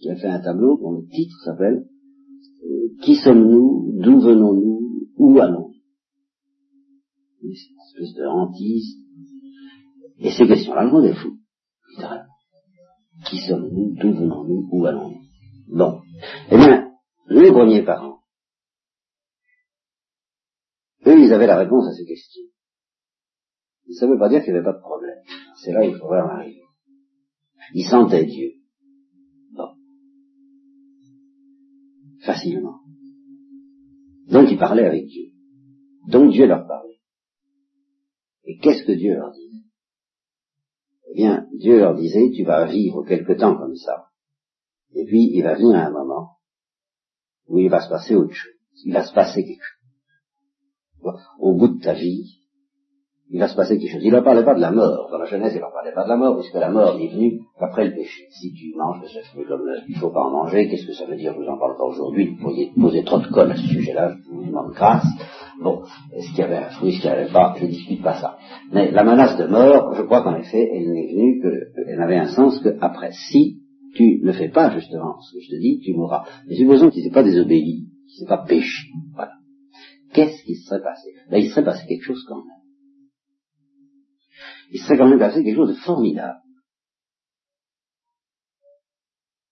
qui 0.00 0.10
a 0.10 0.16
fait 0.16 0.28
un 0.28 0.40
tableau 0.40 0.78
dont 0.78 0.92
le 0.92 1.06
titre 1.08 1.36
s'appelle 1.44 1.84
euh, 2.64 2.88
Qui 3.02 3.16
sommes-nous 3.16 4.00
D'où 4.00 4.20
venons-nous 4.20 5.08
Où 5.16 5.38
allons-nous? 5.38 5.74
Une 7.42 7.50
espèce 7.50 8.14
de 8.14 8.26
hantise. 8.26 8.96
Et 10.20 10.30
ces 10.30 10.46
questions-là 10.46 10.84
le 10.84 10.90
rendent 10.90 11.14
fou. 11.14 11.36
Qui 13.26 13.38
sommes-nous 13.38 13.94
D'où 13.94 14.12
venons-nous 14.12 14.68
Où 14.72 14.86
allons-nous? 14.86 15.27
Bon. 15.70 16.00
Eh 16.50 16.56
bien, 16.56 16.92
les 17.28 17.50
premiers 17.50 17.84
parents, 17.84 18.20
eux, 21.06 21.18
ils 21.18 21.32
avaient 21.32 21.46
la 21.46 21.58
réponse 21.58 21.86
à 21.88 21.94
ces 21.94 22.04
questions. 22.04 22.44
Ça 23.98 24.06
ne 24.06 24.12
veut 24.12 24.18
pas 24.18 24.28
dire 24.28 24.42
qu'il 24.42 24.52
n'y 24.52 24.58
avait 24.58 24.66
pas 24.66 24.74
de 24.76 24.80
problème. 24.80 25.18
C'est 25.62 25.72
là 25.72 25.80
où 25.80 25.90
il 25.90 25.96
faudrait 25.96 26.20
en 26.20 26.28
arriver. 26.28 26.62
Ils 27.74 27.88
sentaient 27.88 28.26
Dieu. 28.26 28.52
Bon. 29.52 29.74
Facilement. 32.20 32.80
Donc 34.28 34.50
ils 34.50 34.58
parlaient 34.58 34.86
avec 34.86 35.06
Dieu. 35.06 35.32
Donc 36.08 36.32
Dieu 36.32 36.46
leur 36.46 36.66
parlait. 36.66 37.00
Et 38.44 38.58
qu'est-ce 38.58 38.84
que 38.84 38.92
Dieu 38.92 39.14
leur 39.14 39.32
disait? 39.32 39.64
Eh 41.10 41.14
bien, 41.14 41.46
Dieu 41.54 41.78
leur 41.78 41.94
disait, 41.94 42.30
tu 42.34 42.44
vas 42.44 42.66
vivre 42.66 43.04
quelque 43.06 43.32
temps 43.32 43.56
comme 43.56 43.76
ça. 43.76 44.07
Et 44.94 45.04
puis, 45.04 45.30
il 45.34 45.42
va 45.42 45.54
venir 45.54 45.76
un 45.76 45.90
moment 45.90 46.30
où 47.48 47.58
il 47.58 47.68
va 47.68 47.80
se 47.80 47.88
passer 47.88 48.14
autre 48.14 48.34
chose. 48.34 48.52
Il 48.84 48.92
va 48.92 49.04
se 49.04 49.12
passer 49.12 49.44
quelque 49.44 49.62
chose. 49.62 51.14
Au 51.38 51.54
bout 51.54 51.68
de 51.68 51.80
ta 51.80 51.94
vie, 51.94 52.38
il 53.30 53.38
va 53.40 53.48
se 53.48 53.56
passer 53.56 53.78
quelque 53.78 53.92
chose. 53.92 54.04
Il 54.04 54.12
ne 54.12 54.20
parlait 54.20 54.44
pas 54.44 54.54
de 54.54 54.60
la 54.60 54.70
mort. 54.70 55.08
Dans 55.10 55.18
la 55.18 55.26
Genèse, 55.26 55.52
il 55.54 55.58
ne 55.58 55.70
parlait 55.70 55.92
pas 55.92 56.04
de 56.04 56.08
la 56.08 56.16
mort, 56.16 56.38
puisque 56.38 56.54
la 56.54 56.70
mort 56.70 56.98
est 56.98 57.08
venue 57.08 57.40
après 57.58 57.86
le 57.86 57.94
péché. 57.94 58.26
Si 58.30 58.52
tu 58.54 58.74
manges 58.76 59.02
de 59.02 59.08
ce 59.08 59.20
fruit 59.28 59.44
comme 59.46 59.62
il 59.86 59.94
ne 59.94 60.00
faut 60.00 60.10
pas 60.10 60.22
en 60.22 60.30
manger, 60.30 60.68
qu'est-ce 60.68 60.86
que 60.86 60.94
ça 60.94 61.04
veut 61.04 61.16
dire? 61.16 61.34
Je 61.34 61.38
vous 61.40 61.48
en 61.48 61.58
parle 61.58 61.76
pas 61.76 61.84
aujourd'hui. 61.84 62.30
Vous 62.30 62.42
pourriez 62.42 62.72
poser 62.78 63.04
trop 63.04 63.18
de 63.18 63.26
colle 63.28 63.52
à 63.52 63.56
ce 63.56 63.66
sujet-là, 63.66 64.14
je 64.16 64.30
vous 64.30 64.46
demande 64.46 64.72
grâce. 64.72 65.06
Bon, 65.60 65.82
est-ce 66.14 66.28
qu'il 66.30 66.38
y 66.38 66.42
avait 66.42 66.56
un 66.56 66.70
fruit, 66.70 66.90
est-ce 66.90 67.02
qu'il 67.02 67.10
n'y 67.10 67.16
avait 67.16 67.32
pas? 67.32 67.54
Je 67.58 67.64
ne 67.64 67.70
discute 67.70 68.02
pas 68.02 68.20
ça. 68.20 68.38
Mais 68.72 68.90
la 68.92 69.04
menace 69.04 69.36
de 69.36 69.46
mort, 69.46 69.94
je 69.94 70.02
crois 70.02 70.22
qu'en 70.22 70.36
effet, 70.36 70.70
elle 70.72 70.90
n'est 70.90 71.12
venue 71.12 71.42
qu'elle 71.42 71.98
n'avait 71.98 72.18
un 72.18 72.28
sens 72.28 72.60
qu'après. 72.62 73.10
Si 73.12 73.57
tu 73.94 74.20
ne 74.22 74.32
fais 74.32 74.48
pas 74.48 74.74
justement 74.74 75.20
ce 75.20 75.34
que 75.34 75.40
je 75.40 75.50
te 75.50 75.60
dis, 75.60 75.80
tu 75.80 75.92
mourras. 75.94 76.24
Mais 76.46 76.56
supposons 76.56 76.90
qu'il 76.90 77.02
ne 77.02 77.08
s'est 77.08 77.14
pas 77.14 77.22
désobéi, 77.22 77.88
qu'il 78.06 78.14
ne 78.14 78.18
s'est 78.20 78.28
pas 78.28 78.44
péché. 78.46 78.88
Voilà. 79.14 79.32
Qu'est-ce 80.12 80.42
qui 80.44 80.56
se 80.56 80.66
serait 80.68 80.82
passé? 80.82 81.10
Ben, 81.30 81.38
Il 81.38 81.50
serait 81.50 81.64
passé 81.64 81.86
quelque 81.86 82.04
chose 82.04 82.24
quand 82.28 82.36
même 82.36 82.58
il 84.70 84.80
serait 84.80 84.98
quand 84.98 85.08
même 85.08 85.18
passé 85.18 85.42
quelque 85.42 85.56
chose 85.56 85.70
de 85.70 85.80
formidable. 85.80 86.40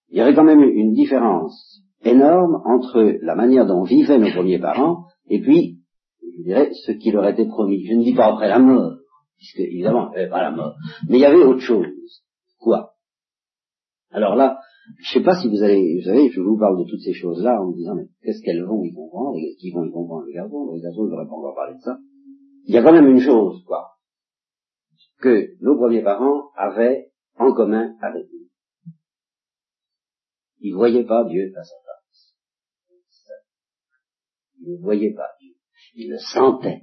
Il 0.09 0.19
y 0.19 0.23
aurait 0.23 0.35
quand 0.35 0.45
même 0.45 0.63
une 0.63 0.93
différence 0.93 1.83
énorme 2.05 2.63
entre 2.65 3.19
la 3.23 3.35
manière 3.35 3.67
dont 3.67 3.83
vivaient 3.83 4.19
nos 4.19 4.31
premiers 4.31 4.59
parents 4.59 5.05
et 5.29 5.41
puis, 5.41 5.81
je 6.23 6.43
dirais, 6.43 6.71
ce 6.87 6.93
qui 6.93 7.11
leur 7.11 7.27
était 7.27 7.47
promis. 7.47 7.85
Je 7.87 7.95
ne 7.95 8.05
dis 8.05 8.15
pas 8.15 8.33
après 8.33 8.49
la 8.49 8.59
mort, 8.59 8.97
puisque 9.37 9.61
évidemment, 9.61 10.13
il 10.15 10.25
n'y 10.25 10.31
pas 10.31 10.43
la 10.43 10.53
mort, 10.53 10.77
mais 11.09 11.19
il 11.19 11.21
y 11.21 11.27
avait 11.27 11.43
autre 11.43 11.61
chose. 11.61 11.87
Quoi? 12.59 12.93
Alors 14.17 14.35
là, 14.35 14.59
je 14.99 15.19
ne 15.19 15.21
sais 15.21 15.25
pas 15.25 15.37
si 15.41 15.49
vous 15.49 15.63
allez, 15.63 15.99
vous 15.99 16.05
savez, 16.05 16.31
je 16.31 16.41
vous 16.41 16.59
parle 16.59 16.79
de 16.79 16.89
toutes 16.89 17.03
ces 17.03 17.13
choses-là 17.13 17.61
en 17.61 17.69
me 17.69 17.75
disant, 17.75 17.95
mais 17.95 18.09
qu'est-ce 18.23 18.43
qu'elles 18.43 18.65
vont 18.65 18.83
y 18.83 18.93
comprendre, 18.93 19.37
et 19.37 19.55
qu'ils 19.57 19.75
vont 19.75 19.85
y 19.85 19.91
comprendre 19.93 20.25
les 20.27 20.33
garçons, 20.35 20.73
les 20.75 20.81
garçons, 20.81 21.07
ils 21.07 21.11
n'auraient 21.11 21.29
pas 21.29 21.35
encore 21.35 21.55
parlé 21.55 21.75
de 21.75 21.81
ça. 21.81 21.99
Il 22.65 22.75
y 22.75 22.79
a 22.79 22.83
quand 22.83 22.93
même 22.93 23.09
une 23.09 23.21
chose, 23.21 23.63
quoi 23.67 23.97
que 25.21 25.57
nos 25.61 25.77
premiers 25.77 26.03
parents 26.03 26.51
avaient 26.57 27.11
en 27.37 27.53
commun 27.53 27.97
avec 28.01 28.27
nous. 28.33 28.49
Ils 30.61 30.73
ne 30.73 30.77
voyaient 30.77 31.05
pas 31.05 31.25
Dieu 31.25 31.53
face 31.55 31.71
à 31.73 31.85
face. 31.85 32.35
Ils 34.61 34.73
ne 34.73 34.83
voyaient 34.83 35.15
pas 35.15 35.29
Dieu. 35.41 35.55
Ils 35.95 36.11
le 36.11 36.19
sentaient. 36.19 36.83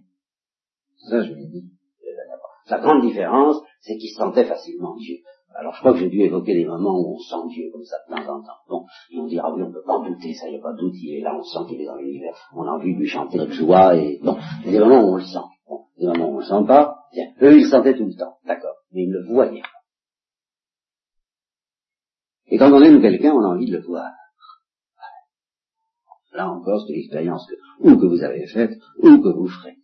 Ça, 1.10 1.22
je 1.22 1.34
l'ai 1.34 1.48
dit. 1.48 1.70
La 2.70 2.80
grande 2.80 3.02
différence, 3.02 3.58
c'est 3.82 3.98
qu'ils 3.98 4.16
sentaient 4.16 4.46
facilement 4.46 4.96
Dieu. 4.96 5.18
Alors 5.56 5.74
je 5.74 5.80
crois 5.80 5.94
que 5.94 6.00
j'ai 6.00 6.10
dû 6.10 6.22
évoquer 6.22 6.54
des 6.54 6.66
moments 6.66 7.00
où 7.00 7.16
on 7.16 7.20
sent 7.20 7.54
Dieu 7.54 7.70
comme 7.72 7.84
ça 7.84 7.98
de 8.10 8.16
temps 8.16 8.36
en 8.36 8.42
temps. 8.42 8.60
Bon, 8.68 8.86
et 9.12 9.20
on 9.20 9.28
dira 9.28 9.54
oui, 9.54 9.62
on 9.64 9.68
ne 9.68 9.74
peut 9.74 9.84
pas 9.86 9.94
en 9.94 10.04
douter, 10.04 10.34
ça 10.34 10.50
y 10.50 10.56
a 10.56 10.62
pas 10.62 10.74
de 10.74 10.80
doute, 10.80 10.96
il 10.96 11.20
est 11.20 11.22
là, 11.22 11.36
on 11.38 11.44
sent 11.44 11.70
qu'il 11.70 11.82
est 11.82 11.86
dans 11.86 11.96
l'univers. 11.96 12.36
On 12.56 12.64
a 12.64 12.72
envie 12.72 12.94
de 12.94 13.00
lui 13.00 13.08
chanter 13.08 13.38
notre 13.38 13.54
joie 13.54 13.96
et 13.96 14.20
bon, 14.24 14.38
il 14.62 14.66
y 14.66 14.70
a 14.70 14.80
des 14.80 14.80
moments 14.80 15.04
où 15.04 15.14
on 15.14 15.18
le 15.18 15.24
sent. 15.24 15.40
Bon, 15.68 15.82
des 15.98 16.08
moments 16.08 16.30
où 16.30 16.36
on 16.36 16.40
le 16.40 16.46
sent 16.46 16.66
pas, 16.68 17.04
Bien. 17.14 17.32
Eux, 17.44 17.60
ils 17.60 17.70
sentaient 17.70 17.96
tout 17.96 18.06
le 18.06 18.16
temps, 18.16 18.38
d'accord, 18.46 18.76
mais 18.92 19.04
ils 19.04 19.10
ne 19.10 19.20
le 19.20 19.28
voyaient 19.28 19.62
pas. 19.62 19.68
Et 22.48 22.58
quand 22.58 22.72
on 22.72 22.82
aime 22.82 23.02
quelqu'un, 23.02 23.34
on 23.34 23.44
a 23.44 23.50
envie 23.50 23.70
de 23.70 23.78
le 23.78 23.84
voir. 23.84 24.12
Là 26.34 26.50
encore, 26.50 26.84
c'est 26.88 26.94
l'expérience 26.94 27.48
que, 27.48 27.88
ou 27.88 27.98
que 28.00 28.06
vous 28.08 28.24
avez 28.24 28.48
faite, 28.48 28.72
ou 28.98 29.22
que 29.22 29.30
vous 29.30 29.48
ferez. 29.48 29.78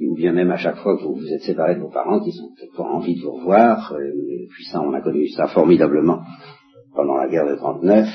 Ou 0.00 0.14
bien 0.14 0.32
même 0.32 0.50
à 0.50 0.56
chaque 0.56 0.76
fois 0.76 0.96
que 0.96 1.04
vous 1.04 1.14
vous 1.14 1.32
êtes 1.32 1.42
séparés 1.42 1.76
de 1.76 1.80
vos 1.80 1.90
parents, 1.90 2.20
qui 2.20 2.30
ont 2.40 2.54
quelquefois 2.58 2.94
envie 2.94 3.16
de 3.16 3.22
vous 3.22 3.32
revoir, 3.32 3.92
euh, 3.94 4.46
puis 4.50 4.64
ça, 4.70 4.80
on 4.82 4.92
a 4.92 5.00
connu 5.00 5.28
ça 5.28 5.46
formidablement 5.48 6.20
pendant 6.94 7.16
la 7.16 7.28
guerre 7.28 7.46
de 7.46 7.56
39, 7.56 8.08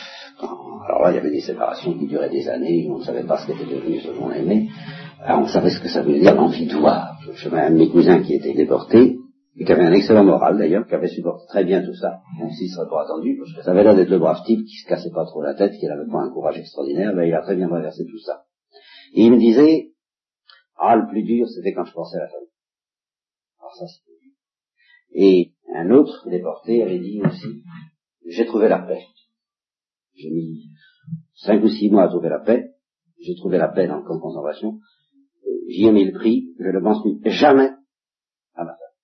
alors 0.88 1.04
là, 1.04 1.12
il 1.12 1.16
y 1.16 1.20
avait 1.20 1.32
des 1.32 1.42
séparations 1.42 1.94
qui 1.94 2.08
duraient 2.08 2.30
des 2.30 2.48
années, 2.48 2.88
on 2.90 2.98
ne 2.98 3.04
savait 3.04 3.24
pas 3.24 3.38
ce 3.38 3.48
qu'était 3.48 3.66
devenu 3.66 4.00
ce 4.00 4.10
qu'on 4.12 4.32
aimait, 4.32 4.68
alors 5.24 5.42
on 5.42 5.48
savait 5.48 5.70
ce 5.70 5.80
que 5.80 5.90
ça 5.90 6.02
voulait 6.02 6.20
dire 6.20 6.36
l'envie 6.36 6.66
de 6.66 6.76
voir. 6.76 7.18
J'avais 7.36 7.62
un 7.62 7.72
de 7.72 7.78
mes 7.78 7.90
cousins 7.90 8.22
qui 8.22 8.36
était 8.36 8.54
déporté, 8.54 9.18
et 9.58 9.66
qui 9.66 9.72
avait 9.72 9.84
un 9.84 9.92
excellent 9.92 10.24
moral 10.24 10.58
d'ailleurs, 10.58 10.88
qui 10.88 10.96
avait 10.96 11.10
supporté 11.10 11.44
très 11.50 11.64
bien 11.66 11.84
tout 11.84 11.94
ça, 11.94 12.22
même 12.40 12.50
s'il 12.52 12.70
serait 12.70 12.90
pas 12.90 13.04
attendu, 13.04 13.38
parce 13.38 13.54
que 13.54 13.64
ça 13.64 13.72
avait 13.72 13.84
l'air 13.84 13.96
d'être 13.96 14.10
le 14.10 14.20
brave 14.20 14.44
type 14.46 14.66
qui 14.66 14.78
se 14.78 14.88
cassait 14.88 15.12
pas 15.14 15.26
trop 15.26 15.42
la 15.42 15.54
tête, 15.54 15.74
qui 15.74 15.86
n'avait 15.86 16.10
pas 16.10 16.20
un 16.20 16.32
courage 16.32 16.58
extraordinaire, 16.58 17.14
ben, 17.14 17.24
il 17.24 17.34
a 17.34 17.42
très 17.42 17.56
bien 17.56 17.68
traversé 17.68 18.06
tout 18.06 18.20
ça. 18.20 18.44
Et 19.14 19.26
il 19.26 19.32
me 19.32 19.38
disait, 19.38 19.90
ah, 20.82 20.96
le 20.96 21.08
plus 21.08 21.24
dur, 21.24 21.48
c'était 21.48 21.74
quand 21.74 21.86
je 21.86 21.94
pensais 21.94 22.18
à 22.18 22.22
la 22.22 22.30
famille. 22.30 22.50
Alors 23.60 23.76
ça, 23.76 23.86
c'était 23.88 24.18
dur. 24.20 24.34
Et 25.14 25.54
un 25.76 25.92
autre 25.92 26.30
déporté 26.30 26.84
avait 26.84 27.00
dit 27.00 27.22
aussi, 27.22 27.64
j'ai 28.26 28.46
trouvé 28.46 28.68
la 28.68 28.80
paix. 28.80 29.04
J'ai 30.16 30.30
mis 30.30 30.70
cinq 31.36 31.64
ou 31.64 31.70
six 31.70 31.90
mois 31.90 32.04
à 32.04 32.08
trouver 32.08 32.30
la 32.30 32.40
paix. 32.40 32.72
J'ai 33.20 33.36
trouvé 33.36 33.58
la 33.58 33.68
paix 33.68 33.88
dans 33.88 33.98
le 33.98 34.04
camp 34.04 34.16
de 34.16 34.22
concentration 34.22 34.80
j'y 35.72 35.86
ai 35.86 35.92
mis 35.92 36.06
le 36.06 36.14
prix, 36.18 36.54
je 36.60 36.68
ne 36.68 36.80
pense 36.80 37.02
plus 37.02 37.32
jamais 37.32 37.72
à 38.56 38.64
ma 38.64 38.72
femme. 38.72 38.96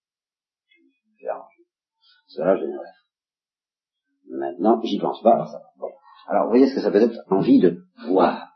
J'ai 1.20 1.28
arrangé. 1.28 1.64
Cela, 2.28 2.58
je 2.58 2.66
ne 2.66 2.78
Maintenant, 4.38 4.82
j'y 4.84 5.00
pense 5.00 5.22
pas, 5.24 5.36
alors 5.36 5.48
ça 5.48 5.62
bon. 5.80 5.90
Alors, 6.28 6.46
vous 6.46 6.50
voyez 6.50 6.68
ce 6.68 6.76
que 6.76 6.82
ça 6.82 6.92
peut 6.92 7.02
être? 7.02 7.18
Envie 7.30 7.60
de 7.60 7.86
voir. 8.10 8.54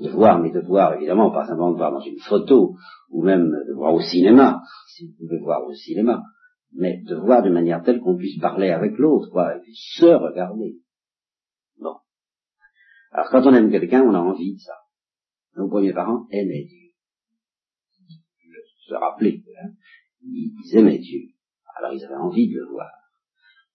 De 0.00 0.08
voir, 0.10 0.40
mais 0.40 0.50
de 0.50 0.60
voir, 0.60 0.94
évidemment, 0.94 1.30
pas 1.30 1.46
simplement 1.46 1.72
de 1.72 1.76
voir 1.76 1.92
dans 1.92 2.00
une 2.00 2.18
photo, 2.18 2.74
ou 3.10 3.22
même 3.22 3.50
de 3.50 3.74
voir 3.74 3.94
au 3.94 4.00
cinéma, 4.00 4.62
si 4.94 5.06
vous 5.06 5.12
pouvez 5.18 5.38
voir 5.38 5.64
au 5.66 5.74
cinéma, 5.74 6.22
mais 6.72 7.02
de 7.02 7.16
voir 7.16 7.42
de 7.42 7.50
manière 7.50 7.82
telle 7.82 8.00
qu'on 8.00 8.16
puisse 8.16 8.40
parler 8.40 8.70
avec 8.70 8.96
l'autre, 8.96 9.30
quoi, 9.30 9.56
et 9.56 9.60
puis 9.60 9.74
se 9.74 10.06
regarder. 10.06 10.78
Bon. 11.78 11.96
Alors, 13.12 13.28
quand 13.30 13.46
on 13.46 13.54
aime 13.54 13.70
quelqu'un, 13.70 14.02
on 14.02 14.14
a 14.14 14.18
envie 14.18 14.54
de 14.54 14.60
ça 14.60 14.74
nos 15.56 15.68
premiers 15.68 15.92
parents 15.92 16.26
aimaient 16.30 16.64
Dieu. 16.64 16.90
Se 18.86 18.94
rappelais, 18.94 19.42
hein, 19.62 19.70
ils 20.22 20.76
aimaient 20.76 20.98
Dieu. 20.98 21.28
Alors 21.76 21.92
ils 21.92 22.04
avaient 22.04 22.14
envie 22.14 22.48
de 22.48 22.58
le 22.58 22.66
voir. 22.66 22.90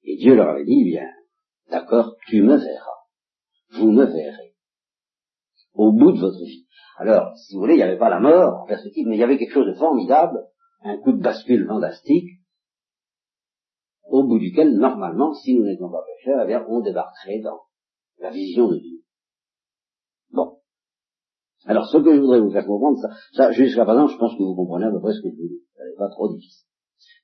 Et 0.03 0.17
Dieu 0.17 0.36
leur 0.36 0.50
avait 0.50 0.65
dit, 0.65 0.84
bien, 0.84 1.10
d'accord, 1.70 2.15
tu 2.27 2.41
me 2.41 2.55
verras. 2.58 3.00
Vous 3.72 3.91
me 3.91 4.05
verrez. 4.05 4.54
Au 5.75 5.91
bout 5.91 6.12
de 6.12 6.20
votre 6.20 6.39
vie. 6.39 6.65
Alors, 6.98 7.36
si 7.38 7.53
vous 7.53 7.62
voulez, 7.62 7.74
il 7.74 7.77
n'y 7.77 7.84
avait 7.84 7.98
pas 7.98 8.10
la 8.10 8.20
mort 8.20 8.62
en 8.63 8.65
perspective, 8.65 9.05
mais 9.08 9.17
il 9.17 9.20
y 9.20 9.24
avait 9.24 9.38
quelque 9.38 9.53
chose 9.53 9.67
de 9.67 9.77
formidable, 9.77 10.46
un 10.84 10.98
coup 10.98 11.12
de 11.12 11.22
bascule 11.22 11.67
fantastique, 11.67 12.29
au 14.08 14.24
bout 14.25 14.39
duquel, 14.39 14.77
normalement, 14.77 15.34
si 15.34 15.55
nous 15.55 15.63
n'étions 15.63 15.89
pas 15.89 16.03
pécheurs, 16.05 16.48
eh 16.48 16.55
on 16.70 16.82
débarquerait 16.82 17.41
dans 17.41 17.60
la 18.20 18.29
vision 18.32 18.70
de 18.70 18.77
Dieu. 18.77 19.01
Bon. 20.32 20.60
Alors, 21.65 21.88
ce 21.88 21.98
que 21.98 22.15
je 22.15 22.20
voudrais 22.20 22.39
vous 22.39 22.51
faire 22.51 22.65
comprendre, 22.65 22.98
ça, 23.00 23.10
ça 23.34 23.51
jusqu'à 23.51 23.84
présent, 23.84 24.08
je 24.08 24.17
pense 24.17 24.34
que 24.34 24.44
vous 24.44 24.55
comprenez 24.55 24.86
à 24.86 24.91
peu 24.91 25.01
près 25.01 25.13
ce 25.13 25.22
que 25.22 25.29
je 25.29 25.41
vous 25.41 25.48
dis. 25.48 25.63
Ça 25.75 25.84
n'est 25.84 25.98
pas 25.98 26.10
trop 26.10 26.34
difficile. 26.34 26.67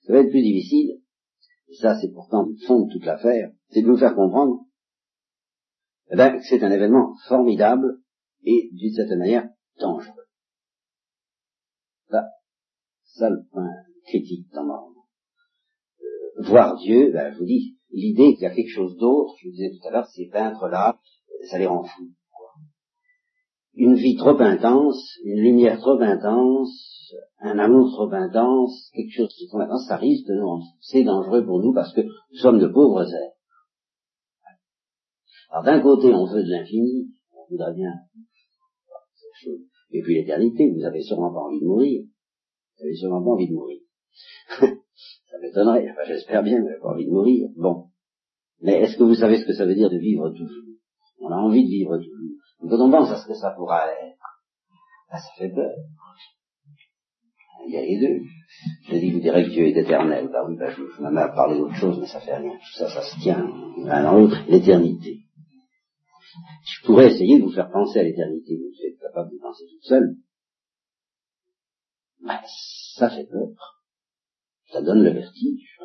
Ça 0.01 0.13
va 0.13 0.19
être 0.19 0.31
plus 0.31 0.41
difficile, 0.41 1.01
et 1.69 1.75
ça 1.75 1.95
c'est 2.01 2.11
pourtant 2.11 2.43
le 2.43 2.55
fond 2.65 2.81
de 2.81 2.91
toute 2.91 3.05
l'affaire, 3.05 3.51
c'est 3.69 3.83
de 3.83 3.87
vous 3.87 3.97
faire 3.97 4.15
comprendre 4.15 4.65
eh 6.13 6.17
que 6.17 6.43
c'est 6.49 6.61
un 6.63 6.71
événement 6.71 7.13
formidable 7.29 8.00
et 8.43 8.69
d'une 8.73 8.93
certaine 8.93 9.19
manière 9.19 9.49
dangereux. 9.79 10.25
Ça, 12.09 12.23
ça 13.03 13.29
le 13.29 13.43
point 13.51 13.69
critique 14.05 14.47
dans 14.53 14.65
mon 14.65 14.73
euh, 14.73 16.49
voir 16.49 16.77
Dieu, 16.77 17.11
ben, 17.11 17.31
je 17.33 17.39
vous 17.39 17.45
dis, 17.45 17.77
l'idée 17.91 18.33
qu'il 18.33 18.43
y 18.43 18.47
a 18.47 18.55
quelque 18.55 18.73
chose 18.73 18.97
d'autre, 18.97 19.35
je 19.39 19.47
vous 19.47 19.53
disais 19.53 19.71
tout 19.71 19.87
à 19.87 19.91
l'heure, 19.91 20.07
ces 20.07 20.27
peintres-là, 20.27 20.99
ça 21.49 21.57
les 21.57 21.67
rend 21.67 21.83
fous 21.83 22.11
une 23.75 23.95
vie 23.95 24.15
trop 24.15 24.39
intense, 24.39 25.17
une 25.23 25.41
lumière 25.41 25.79
trop 25.79 25.99
intense, 26.01 27.13
un 27.39 27.57
amour 27.57 27.91
trop 27.91 28.11
intense, 28.13 28.89
quelque 28.93 29.11
chose 29.11 29.33
qui 29.33 29.45
est 29.45 29.47
trop 29.47 29.59
intense, 29.59 29.87
ça 29.87 29.97
risque 29.97 30.27
de 30.27 30.35
nous 30.35 30.61
C'est 30.81 31.03
dangereux 31.03 31.45
pour 31.45 31.61
nous 31.61 31.73
parce 31.73 31.93
que 31.93 32.01
nous 32.01 32.37
sommes 32.37 32.59
de 32.59 32.67
pauvres 32.67 33.03
êtres. 33.03 33.37
Alors 35.49 35.63
d'un 35.63 35.81
côté, 35.81 36.13
on 36.13 36.25
veut 36.25 36.43
de 36.43 36.49
l'infini, 36.49 37.09
on 37.33 37.49
voudrait 37.49 37.73
bien. 37.73 37.91
Et 39.91 40.01
puis 40.01 40.15
l'éternité, 40.15 40.71
vous 40.71 40.85
avez 40.85 41.01
sûrement 41.01 41.33
pas 41.33 41.39
envie 41.39 41.59
de 41.59 41.65
mourir. 41.65 42.03
Vous 42.77 42.85
avez 42.85 42.95
sûrement 42.95 43.23
pas 43.23 43.31
envie 43.31 43.49
de 43.49 43.53
mourir. 43.53 43.79
ça 44.59 45.37
m'étonnerait, 45.41 45.89
enfin, 45.91 46.03
j'espère 46.07 46.43
bien, 46.43 46.59
vous 46.59 46.67
n'avez 46.67 46.79
pas 46.79 46.89
envie 46.89 47.05
de 47.05 47.11
mourir. 47.11 47.47
Bon. 47.55 47.85
Mais 48.61 48.81
est-ce 48.81 48.97
que 48.97 49.03
vous 49.03 49.15
savez 49.15 49.37
ce 49.37 49.45
que 49.45 49.53
ça 49.53 49.65
veut 49.65 49.75
dire 49.75 49.89
de 49.89 49.97
vivre 49.97 50.29
toujours? 50.29 50.75
On 51.19 51.31
a 51.31 51.35
envie 51.35 51.63
de 51.63 51.69
vivre 51.69 51.97
toujours. 51.97 52.69
Quand 52.69 52.85
on 52.85 52.91
pense 52.91 53.11
à 53.11 53.17
ce 53.17 53.27
que 53.27 53.33
ça 53.33 53.51
pourra 53.51 53.87
être, 53.87 54.17
ben, 55.11 55.17
ça 55.17 55.29
fait 55.37 55.49
peur. 55.49 55.71
Il 57.67 57.73
y 57.73 57.77
a 57.77 57.81
les 57.81 57.99
deux. 57.99 58.23
Je 58.89 58.97
dis, 58.97 59.11
vous 59.11 59.19
direz 59.19 59.43
que 59.43 59.49
Dieu 59.49 59.67
est 59.67 59.77
éternel. 59.77 60.29
Bah 60.31 60.43
oui, 60.47 60.55
bah, 60.57 60.69
je, 60.69 60.81
je 60.95 61.01
m'amène 61.01 61.23
à 61.23 61.29
parler 61.29 61.57
d'autre 61.57 61.75
chose, 61.75 61.99
mais 61.99 62.07
ça 62.07 62.19
fait 62.19 62.35
rien. 62.35 62.51
Tout 62.51 62.77
ça, 62.77 62.89
ça 62.89 63.01
se 63.01 63.19
tient 63.19 63.47
l'un 63.77 64.03
dans 64.03 64.19
l'autre. 64.19 64.37
L'éternité. 64.47 65.19
Je 66.63 66.85
pourrais 66.85 67.07
essayer 67.07 67.39
de 67.39 67.43
vous 67.43 67.51
faire 67.51 67.71
penser 67.71 67.99
à 67.99 68.03
l'éternité. 68.03 68.57
Vous 68.57 68.85
êtes 68.85 68.99
capable 68.99 69.31
de 69.31 69.37
penser 69.39 69.65
toute 69.69 69.83
seule. 69.83 70.15
Bah, 72.23 72.41
ça 72.95 73.09
fait 73.09 73.25
peur. 73.25 73.49
Ça 74.71 74.81
donne 74.81 75.03
le 75.03 75.11
vertige. 75.11 75.77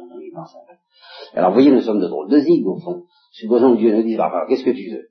Alors, 1.32 1.50
vous 1.50 1.54
voyez, 1.54 1.70
nous 1.70 1.80
sommes 1.80 2.00
de 2.00 2.06
drôles 2.06 2.30
de 2.30 2.38
zig, 2.38 2.66
au 2.66 2.78
fond. 2.78 3.04
Supposons 3.32 3.74
que 3.74 3.80
Dieu 3.80 3.94
nous 3.94 4.02
dise, 4.02 4.16
bah, 4.16 4.46
qu'est-ce 4.48 4.64
que 4.64 4.70
tu 4.70 4.90
veux? 4.90 5.08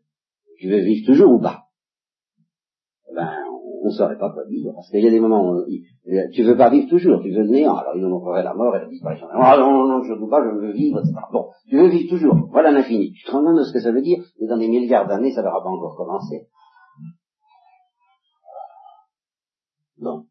Tu 0.57 0.69
veux 0.69 0.79
vivre 0.79 1.05
toujours 1.05 1.33
ou 1.33 1.39
pas? 1.39 1.64
Ne 3.85 3.91
saurait 3.91 4.17
pas 4.17 4.31
quoi 4.31 4.45
dire, 4.45 4.71
parce 4.73 4.89
qu'il 4.89 5.03
y 5.03 5.07
a 5.07 5.11
des 5.11 5.19
moments 5.19 5.51
où 5.51 5.63
tu 6.33 6.43
veux 6.43 6.57
pas 6.57 6.69
vivre 6.69 6.89
toujours, 6.89 7.21
tu 7.21 7.31
veux 7.31 7.43
le 7.43 7.49
néant, 7.49 7.75
alors 7.75 7.95
il 7.95 8.01
nous 8.01 8.09
montrerait 8.09 8.43
la 8.43 8.53
mort 8.53 8.75
et 8.75 8.79
la 8.79 8.87
disparition. 8.87 9.27
Ah 9.31 9.57
non, 9.57 9.71
non, 9.71 9.87
non, 9.87 10.03
je 10.03 10.13
ne 10.13 10.19
veux 10.19 10.29
pas, 10.29 10.43
je 10.43 10.49
veux 10.49 10.71
vivre, 10.71 10.99
etc. 10.99 11.15
Bon, 11.31 11.49
tu 11.67 11.77
veux 11.77 11.89
vivre 11.89 12.09
toujours, 12.09 12.35
voilà 12.51 12.71
l'infini. 12.71 13.11
Tu 13.13 13.25
te 13.25 13.31
rends 13.31 13.43
compte 13.43 13.57
de 13.57 13.63
ce 13.63 13.73
que 13.73 13.79
ça 13.79 13.91
veut 13.91 14.01
dire, 14.01 14.23
mais 14.39 14.47
dans 14.47 14.57
des 14.57 14.67
milliards 14.67 15.07
d'années, 15.07 15.31
ça 15.31 15.41
n'aura 15.41 15.61
pas 15.61 15.69
encore 15.69 15.95
commencé. 15.95 16.47
Bon. 19.97 20.25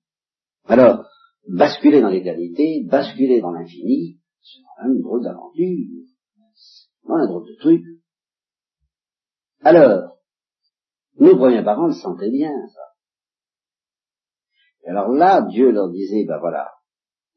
Alors, 0.66 1.04
basculer 1.48 2.00
dans 2.00 2.10
l'éternité, 2.10 2.84
basculer 2.88 3.40
dans 3.40 3.50
l'infini, 3.50 4.18
c'est 4.40 4.60
quand 4.76 4.88
même 4.88 4.96
une 4.96 5.02
drôle 5.02 5.22
d'aventure. 5.22 5.76
C'est 6.54 7.12
un 7.12 7.26
drôle 7.26 7.46
de 7.46 7.56
truc. 7.60 7.82
Alors, 9.62 10.18
nos 11.18 11.36
premiers 11.36 11.62
parents 11.62 11.86
le 11.86 11.94
sentaient 11.94 12.30
bien, 12.30 12.50
ça. 12.74 12.93
Et 14.84 14.90
alors 14.90 15.08
là, 15.08 15.42
Dieu 15.42 15.70
leur 15.70 15.90
disait, 15.90 16.24
ben 16.26 16.38
voilà, 16.38 16.70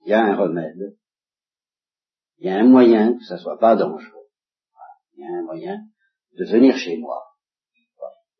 il 0.06 0.10
y 0.10 0.13
a 0.13 0.24
un 0.24 0.36
remède, 0.36 0.98
il 2.39 2.48
y 2.48 2.50
a 2.50 2.58
un 2.58 2.68
moyen 2.68 3.18
que 3.18 3.24
ça 3.24 3.38
soit 3.38 3.58
pas 3.58 3.75
dangereux. 3.75 4.27
Il 5.16 5.22
y 5.22 5.25
a 5.25 5.39
un 5.39 5.44
moyen 5.44 5.80
de 6.38 6.46
venir 6.46 6.75
chez 6.75 6.98
moi, 6.98 7.24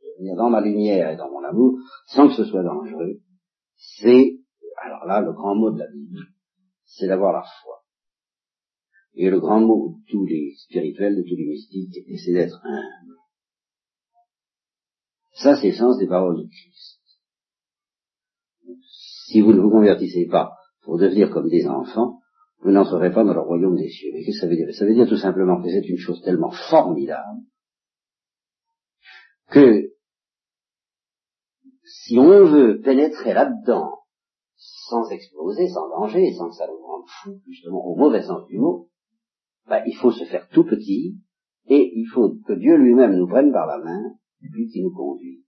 de 0.02 0.20
venir 0.20 0.36
dans 0.36 0.50
ma 0.50 0.62
lumière 0.62 1.10
et 1.10 1.16
dans 1.16 1.32
mon 1.32 1.44
amour, 1.44 1.80
sans 2.08 2.28
que 2.28 2.36
ce 2.36 2.46
soit 2.46 2.64
dangereux. 2.64 3.22
C'est, 3.76 4.38
alors 4.84 5.06
là, 5.06 5.22
le 5.22 5.32
grand 5.34 5.56
mot 5.56 5.72
de 5.72 5.80
la 5.80 5.88
Bible, 5.88 6.20
c'est 6.86 7.08
d'avoir 7.08 7.34
la 7.34 7.44
foi. 7.44 7.84
Et 9.16 9.30
le 9.30 9.40
grand 9.40 9.62
mot 9.62 9.96
de 9.98 10.12
tous 10.12 10.26
les 10.26 10.54
spirituels, 10.58 11.16
de 11.16 11.24
tous 11.24 11.36
les 11.36 11.48
mystiques, 11.48 11.94
c'est 12.24 12.34
d'être 12.34 12.60
humble. 12.64 13.16
Ça, 15.34 15.56
c'est 15.56 15.70
le 15.70 15.76
sens 15.76 15.98
des 15.98 16.08
paroles 16.08 16.38
de 16.38 16.48
Christ 16.48 16.97
si 19.28 19.42
vous 19.42 19.52
ne 19.52 19.60
vous 19.60 19.70
convertissez 19.70 20.26
pas 20.26 20.54
pour 20.84 20.98
devenir 20.98 21.30
comme 21.32 21.50
des 21.50 21.68
enfants, 21.68 22.20
vous 22.62 22.72
n'entrerez 22.72 23.12
pas 23.12 23.26
dans 23.26 23.34
le 23.34 23.42
royaume 23.42 23.76
des 23.76 23.90
cieux. 23.90 24.12
Mais 24.14 24.24
qu'est-ce 24.24 24.38
que 24.38 24.42
ça 24.42 24.48
veut 24.48 24.56
dire? 24.56 24.74
Ça 24.74 24.86
veut 24.86 24.94
dire 24.94 25.08
tout 25.08 25.18
simplement 25.18 25.62
que 25.62 25.70
c'est 25.70 25.88
une 25.88 25.98
chose 25.98 26.22
tellement 26.24 26.52
formidable 26.70 27.42
que 29.50 29.92
si 31.84 32.18
on 32.18 32.46
veut 32.46 32.82
pénétrer 32.82 33.34
là-dedans 33.34 34.00
sans 34.56 35.10
exploser, 35.10 35.68
sans 35.68 35.90
danger, 35.90 36.34
sans 36.34 36.50
que 36.50 36.56
ça 36.56 36.68
nous 36.68 36.86
rende 36.86 37.06
fou, 37.22 37.42
justement 37.48 37.86
au 37.86 37.96
mauvais 37.96 38.24
sens 38.24 38.48
du 38.48 38.58
mot, 38.58 38.90
ben, 39.68 39.84
il 39.86 39.96
faut 39.96 40.12
se 40.12 40.24
faire 40.26 40.48
tout 40.50 40.64
petit 40.64 41.18
et 41.68 41.92
il 41.96 42.08
faut 42.14 42.34
que 42.48 42.54
Dieu 42.54 42.78
lui-même 42.78 43.16
nous 43.18 43.28
prenne 43.28 43.52
par 43.52 43.68
la 43.68 43.78
main 43.80 44.16
et 44.42 44.48
puis 44.52 44.70
qu'il 44.70 44.84
nous 44.84 44.94
conduise. 44.94 45.44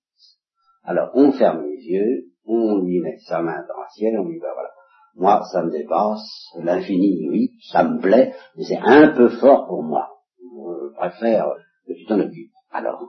Alors 0.84 1.12
on 1.14 1.32
ferme 1.32 1.64
les 1.64 1.82
yeux 1.82 2.29
on 2.50 2.80
lui 2.80 3.00
met 3.00 3.18
sa 3.20 3.42
main 3.42 3.64
dans 3.68 3.82
le 3.82 3.90
ciel, 3.96 4.20
on 4.20 4.26
lui 4.26 4.40
ben 4.40 4.50
voilà, 4.54 4.70
moi, 5.16 5.42
ça 5.52 5.64
me 5.64 5.72
dépasse, 5.72 6.54
l'infini, 6.58 7.28
oui, 7.30 7.52
ça 7.72 7.84
me 7.84 8.00
plaît, 8.00 8.34
mais 8.56 8.64
c'est 8.64 8.80
un 8.82 9.10
peu 9.10 9.30
fort 9.30 9.68
pour 9.68 9.84
moi. 9.84 10.08
Je 10.42 10.96
préfère 10.96 11.48
que 11.86 11.94
tu 11.94 12.06
t'en 12.06 12.20
occupes. 12.20 12.52
Alors, 12.72 13.04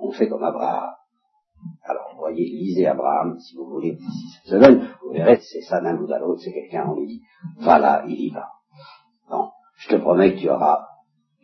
on 0.00 0.10
fait 0.12 0.28
comme 0.28 0.42
Abraham. 0.42 0.90
Alors, 1.84 2.10
vous 2.12 2.18
voyez, 2.18 2.44
lisez 2.44 2.86
Abraham, 2.86 3.38
si 3.38 3.56
vous 3.56 3.66
voulez, 3.66 3.98
cette 4.42 4.52
semaine, 4.52 4.88
vous 5.02 5.12
verrez, 5.12 5.38
c'est 5.40 5.62
ça 5.62 5.80
d'un 5.80 5.94
bout 5.94 6.10
à 6.12 6.18
l'autre, 6.18 6.40
c'est 6.42 6.52
quelqu'un, 6.52 6.86
on 6.88 6.98
lui 6.98 7.06
dit, 7.06 7.22
voilà, 7.58 8.04
il 8.06 8.20
y 8.20 8.30
va. 8.30 8.48
Bon, 9.30 9.50
je 9.78 9.88
te 9.88 9.96
promets 9.96 10.34
que 10.34 10.40
tu 10.40 10.50
auras, 10.50 10.86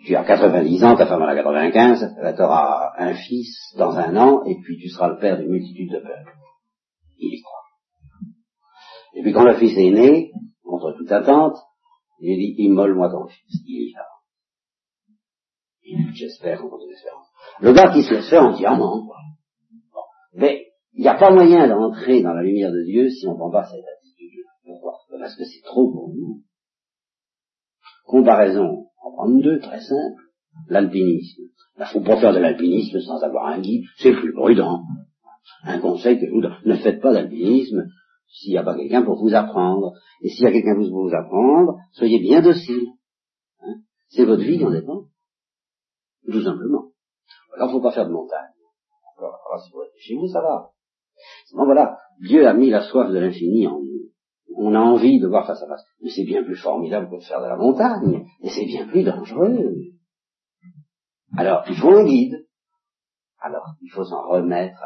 tu 0.04 0.14
as 0.16 0.24
90 0.24 0.84
ans, 0.84 0.96
ta 0.96 1.06
femme 1.06 1.22
en 1.22 1.26
a 1.26 1.34
95, 1.34 2.16
tu 2.36 2.42
auras 2.42 2.92
un 2.98 3.14
fils 3.14 3.74
dans 3.76 3.96
un 3.96 4.16
an, 4.16 4.44
et 4.44 4.56
puis 4.62 4.78
tu 4.78 4.88
seras 4.88 5.08
le 5.08 5.18
père 5.18 5.38
d'une 5.38 5.50
multitude 5.50 5.92
de 5.92 5.98
peuples 5.98 6.39
il 7.20 7.35
y 7.35 7.42
croit. 7.42 7.61
Et 9.14 9.22
puis 9.22 9.33
quand 9.33 9.44
le 9.44 9.56
fils 9.56 9.76
est 9.76 9.90
né, 9.90 10.33
contre 10.62 10.92
toute 10.96 11.11
attente, 11.12 11.56
il 12.20 12.37
dit, 12.37 12.62
immole-moi 12.62 13.11
ton 13.11 13.26
fils, 13.26 13.62
il 13.66 13.90
y 13.90 13.92
va. 13.94 14.06
J'espère 16.12 16.61
toute 16.61 16.90
espérance. 16.90 17.26
Le 17.61 17.72
gars 17.72 17.92
qui 17.92 18.02
se 18.02 18.14
laisse 18.14 18.28
faire 18.28 18.44
entièrement, 18.44 19.06
quoi. 19.06 19.16
Bon. 19.92 20.00
Mais 20.35 20.66
il 20.92 21.02
n'y 21.02 21.09
a 21.09 21.18
pas 21.18 21.33
moyen 21.33 21.66
d'entrer 21.68 22.22
dans 22.22 22.33
la 22.33 22.42
lumière 22.42 22.70
de 22.70 22.85
Dieu 22.85 23.09
si 23.11 23.26
on 23.26 23.33
ne 23.33 23.37
prend 23.37 23.50
pas 23.50 23.64
cette 23.64 23.85
attitude. 23.85 24.44
Pourquoi 24.64 24.98
Parce 25.18 25.37
que 25.37 25.44
c'est 25.44 25.62
trop 25.64 25.90
pour 25.90 26.11
nous. 26.11 26.42
Comparaison, 28.04 28.87
en 29.02 29.12
prendre 29.12 29.42
deux, 29.42 29.59
très 29.61 29.80
simple. 29.80 30.22
L'alpinisme. 30.68 31.42
Il 31.78 31.87
faut 31.87 32.00
pas 32.00 32.20
faire 32.20 32.35
de 32.35 32.38
l'alpinisme 32.38 33.00
sans 33.00 33.22
avoir 33.22 33.46
un 33.46 33.61
guide, 33.61 33.85
c'est 33.98 34.12
plus 34.12 34.33
prudent 34.33 34.83
un 35.64 35.80
conseil 35.80 36.18
que 36.18 36.30
vous 36.30 36.40
ne 36.40 36.76
faites 36.76 37.00
pas 37.00 37.12
d'alpinisme 37.12 37.86
s'il 38.28 38.52
n'y 38.52 38.58
a 38.58 38.62
pas 38.62 38.76
quelqu'un 38.76 39.02
pour 39.02 39.20
vous 39.20 39.34
apprendre. 39.34 39.92
Et 40.22 40.28
s'il 40.28 40.44
y 40.44 40.46
a 40.46 40.52
quelqu'un 40.52 40.76
pour 40.76 41.08
vous 41.08 41.14
apprendre, 41.14 41.78
soyez 41.92 42.20
bien 42.20 42.40
docile. 42.40 42.86
Hein? 43.60 43.76
C'est 44.08 44.24
votre 44.24 44.42
vie 44.42 44.64
en 44.64 44.70
dépend. 44.70 45.04
Tout 46.30 46.42
simplement. 46.42 46.90
Alors, 47.54 47.68
il 47.68 47.74
ne 47.74 47.78
faut 47.78 47.82
pas 47.82 47.92
faire 47.92 48.06
de 48.06 48.12
montagne. 48.12 48.52
Alors, 49.18 49.60
si 49.64 49.72
vous 49.72 49.82
chez 49.98 50.14
vous, 50.16 50.28
ça 50.28 50.40
va. 50.40 50.70
Sinon, 51.46 51.64
voilà, 51.64 51.98
Dieu 52.20 52.46
a 52.46 52.54
mis 52.54 52.70
la 52.70 52.82
soif 52.82 53.10
de 53.10 53.18
l'infini 53.18 53.66
en 53.66 53.80
nous. 53.80 54.10
On 54.56 54.74
a 54.74 54.78
envie 54.78 55.20
de 55.20 55.26
voir 55.26 55.46
face 55.46 55.62
à 55.62 55.66
face. 55.66 55.84
Mais 56.00 56.10
c'est 56.10 56.24
bien 56.24 56.42
plus 56.44 56.56
formidable 56.56 57.10
que 57.10 57.16
de 57.16 57.24
faire 57.24 57.40
de 57.40 57.46
la 57.46 57.56
montagne. 57.56 58.26
Et 58.42 58.48
c'est 58.50 58.66
bien 58.66 58.86
plus 58.86 59.04
dangereux. 59.04 59.74
Alors, 61.36 61.64
il 61.68 61.76
faut 61.76 61.90
un 61.90 62.04
guide. 62.04 62.46
Alors, 63.40 63.74
il 63.82 63.90
faut 63.90 64.04
s'en 64.04 64.28
remettre 64.28 64.80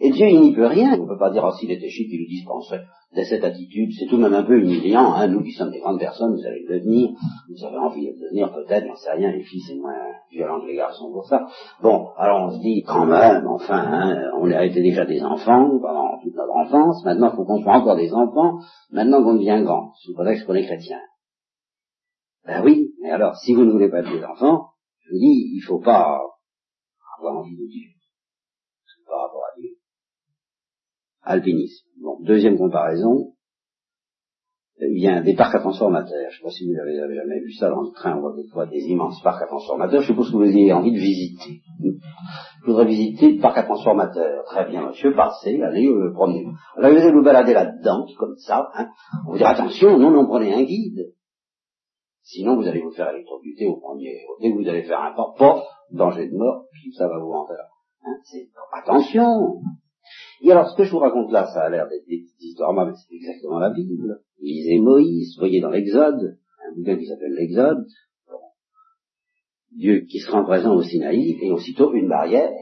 et, 0.00 0.10
Dieu, 0.10 0.28
il 0.28 0.40
n'y 0.40 0.54
peut 0.54 0.66
rien. 0.66 0.94
On 0.94 1.02
ne 1.02 1.08
peut 1.08 1.18
pas 1.18 1.30
dire, 1.30 1.42
oh, 1.44 1.52
s'il 1.58 1.70
était 1.70 1.88
chic, 1.88 2.06
il 2.10 2.20
le 2.20 2.26
dispenserait 2.28 2.84
de 3.16 3.22
cette 3.22 3.42
attitude. 3.42 3.90
C'est 3.98 4.06
tout 4.06 4.16
de 4.16 4.22
même 4.22 4.34
un 4.34 4.44
peu 4.44 4.56
humiliant. 4.56 5.12
Hein. 5.14 5.26
Nous 5.26 5.42
qui 5.42 5.50
sommes 5.50 5.72
des 5.72 5.80
grandes 5.80 5.98
personnes, 5.98 6.32
vous 6.32 6.46
allez 6.46 6.64
le 6.68 6.78
devenir. 6.78 7.10
Vous 7.48 7.64
avez 7.64 7.76
envie 7.78 8.06
de 8.06 8.20
devenir, 8.20 8.52
peut-être, 8.52 8.86
j'en 8.86 8.94
sais 8.94 9.10
rien. 9.10 9.32
Les 9.32 9.42
filles, 9.42 9.62
c'est 9.66 9.74
moins 9.74 9.96
violent 10.30 10.60
que 10.60 10.66
les 10.66 10.76
garçons 10.76 11.10
pour 11.10 11.24
ça. 11.24 11.46
Bon, 11.82 12.08
alors 12.16 12.46
on 12.46 12.50
se 12.50 12.60
dit, 12.60 12.82
quand 12.86 13.06
même, 13.06 13.46
enfin, 13.48 13.78
hein, 13.78 14.30
on 14.40 14.50
a 14.52 14.64
été 14.64 14.80
déjà 14.80 15.04
des 15.04 15.22
enfants 15.22 15.68
pendant 15.80 16.20
toute 16.22 16.34
notre 16.36 16.54
enfance. 16.54 17.04
Maintenant, 17.04 17.30
il 17.32 17.36
faut 17.36 17.44
qu'on 17.44 17.62
soit 17.62 17.74
encore 17.74 17.96
des 17.96 18.12
enfants. 18.12 18.58
Maintenant 18.92 19.24
qu'on 19.24 19.34
devient 19.34 19.60
grand, 19.64 19.92
sous 19.96 20.14
prétexte 20.14 20.46
qu'on 20.46 20.54
est 20.54 20.66
chrétien. 20.66 21.00
Ben 22.46 22.62
oui, 22.62 22.92
mais 23.02 23.10
alors, 23.10 23.34
si 23.36 23.54
vous 23.54 23.64
ne 23.64 23.72
voulez 23.72 23.88
pas 23.88 24.00
être 24.00 24.12
des 24.12 24.24
enfants, 24.24 24.68
je 25.00 25.10
vous 25.10 25.18
dis, 25.18 25.50
il 25.54 25.60
ne 25.62 25.66
faut 25.66 25.80
pas 25.80 26.20
avoir 27.18 27.38
envie 27.38 27.56
de 27.56 27.66
Dieu 27.66 27.94
par 29.06 29.22
rapport 29.22 29.44
à 29.44 29.60
Dieu. 29.60 29.70
Alpinisme. 31.24 31.86
Bon, 32.00 32.18
deuxième 32.20 32.58
comparaison, 32.58 33.34
il 34.80 35.02
y 35.02 35.08
a 35.08 35.22
des 35.22 35.34
parcs 35.34 35.54
à 35.54 35.60
transformateurs. 35.60 36.10
Je 36.10 36.26
ne 36.26 36.30
sais 36.30 36.42
pas 36.42 36.50
si 36.50 36.66
vous 36.66 36.78
avez, 36.78 37.14
jamais 37.14 37.40
vu 37.40 37.52
ça 37.52 37.70
dans 37.70 37.82
le 37.82 37.92
train, 37.92 38.16
on 38.16 38.20
voit 38.20 38.34
des 38.34 38.48
fois 38.48 38.66
des 38.66 38.80
immenses 38.80 39.22
parcs 39.22 39.42
à 39.42 39.46
transformateurs. 39.46 40.02
Je 40.02 40.08
suppose 40.08 40.30
que 40.30 40.36
vous 40.36 40.42
avez 40.42 40.72
envie 40.72 40.92
de 40.92 40.98
visiter. 40.98 41.60
Je 41.80 42.66
voudrais 42.66 42.86
visiter 42.86 43.32
le 43.34 43.40
parc 43.40 43.58
à 43.58 43.62
transformateurs. 43.62 44.44
Très 44.46 44.68
bien, 44.68 44.88
monsieur, 44.88 45.14
passez, 45.14 45.60
allez, 45.62 45.86
euh, 45.86 46.12
promenez. 46.12 46.46
Alors 46.76 46.90
vous 46.90 46.98
allez 46.98 47.12
vous 47.12 47.22
balader 47.22 47.54
là-dedans, 47.54 48.06
comme 48.18 48.36
ça. 48.36 48.68
Hein. 48.74 48.88
On 49.26 49.32
vous 49.32 49.38
dire 49.38 49.48
attention, 49.48 49.98
non, 49.98 50.10
non, 50.10 50.26
prenez 50.26 50.52
un 50.52 50.62
guide. 50.62 51.12
Sinon, 52.22 52.56
vous 52.56 52.66
allez 52.66 52.80
vous 52.80 52.92
faire 52.92 53.10
électrocuter 53.10 53.66
au 53.66 53.76
premier. 53.76 54.16
Dès 54.40 54.50
que 54.50 54.56
vous 54.56 54.68
allez 54.68 54.82
faire 54.82 55.00
un 55.00 55.12
pas, 55.14 55.34
pof, 55.38 55.62
danger 55.92 56.28
de 56.28 56.36
mort, 56.36 56.64
puis 56.72 56.92
ça 56.94 57.06
va 57.06 57.18
vous 57.18 57.30
rentrer 57.30 57.54
là. 57.54 57.68
Hein, 58.06 58.16
attention 58.72 59.60
Et 60.42 60.50
alors, 60.50 60.68
ce 60.68 60.76
que 60.76 60.84
je 60.84 60.90
vous 60.90 60.98
raconte 60.98 61.30
là, 61.32 61.46
ça 61.46 61.62
a 61.62 61.70
l'air 61.70 61.88
d'être 61.88 62.06
des 62.06 62.22
petites 62.22 62.42
histoires, 62.42 62.72
mais 62.74 62.92
c'est 62.94 63.14
exactement 63.14 63.58
la 63.58 63.70
Bible. 63.70 64.20
Lisez 64.40 64.78
Moïse, 64.78 65.36
voyez 65.38 65.60
dans 65.60 65.70
l'Exode, 65.70 66.38
un 66.66 66.74
bouquin 66.74 66.96
qui 66.98 67.06
s'appelle 67.06 67.32
l'Exode. 67.32 67.86
Dieu 69.72 70.00
qui 70.08 70.20
se 70.20 70.30
rend 70.30 70.44
présent 70.44 70.74
au 70.74 70.82
Sinaï, 70.82 71.36
et 71.42 71.50
aussitôt 71.50 71.92
une 71.94 72.08
barrière 72.08 72.52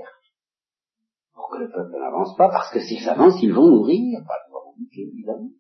pour 1.35 1.51
que 1.51 1.59
le 1.59 1.71
peuple 1.71 1.99
n'avance 1.99 2.37
pas, 2.37 2.49
parce 2.49 2.73
que 2.73 2.81
s'ils 2.81 3.07
avancent, 3.09 3.43
ils 3.43 3.53
vont 3.53 3.69
mourir. 3.69 4.21
évidemment. 4.93 5.51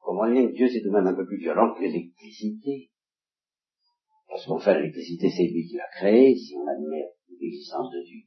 Comment 0.00 0.30
bien 0.30 0.48
que 0.48 0.54
Dieu 0.54 0.68
c'est 0.68 0.80
tout 0.80 0.88
de 0.88 0.94
même 0.94 1.06
un 1.06 1.14
peu 1.14 1.26
plus 1.26 1.38
violent 1.38 1.74
que 1.74 1.82
l'électricité. 1.82 2.90
Parce 4.28 4.46
qu'en 4.46 4.58
fait, 4.58 4.74
l'électricité, 4.74 5.28
c'est 5.30 5.44
lui 5.44 5.66
qui 5.66 5.76
l'a 5.76 5.88
créée, 5.92 6.34
si 6.34 6.54
on 6.56 6.66
admet 6.66 7.10
l'existence 7.40 7.90
de 7.90 8.02
Dieu. 8.04 8.20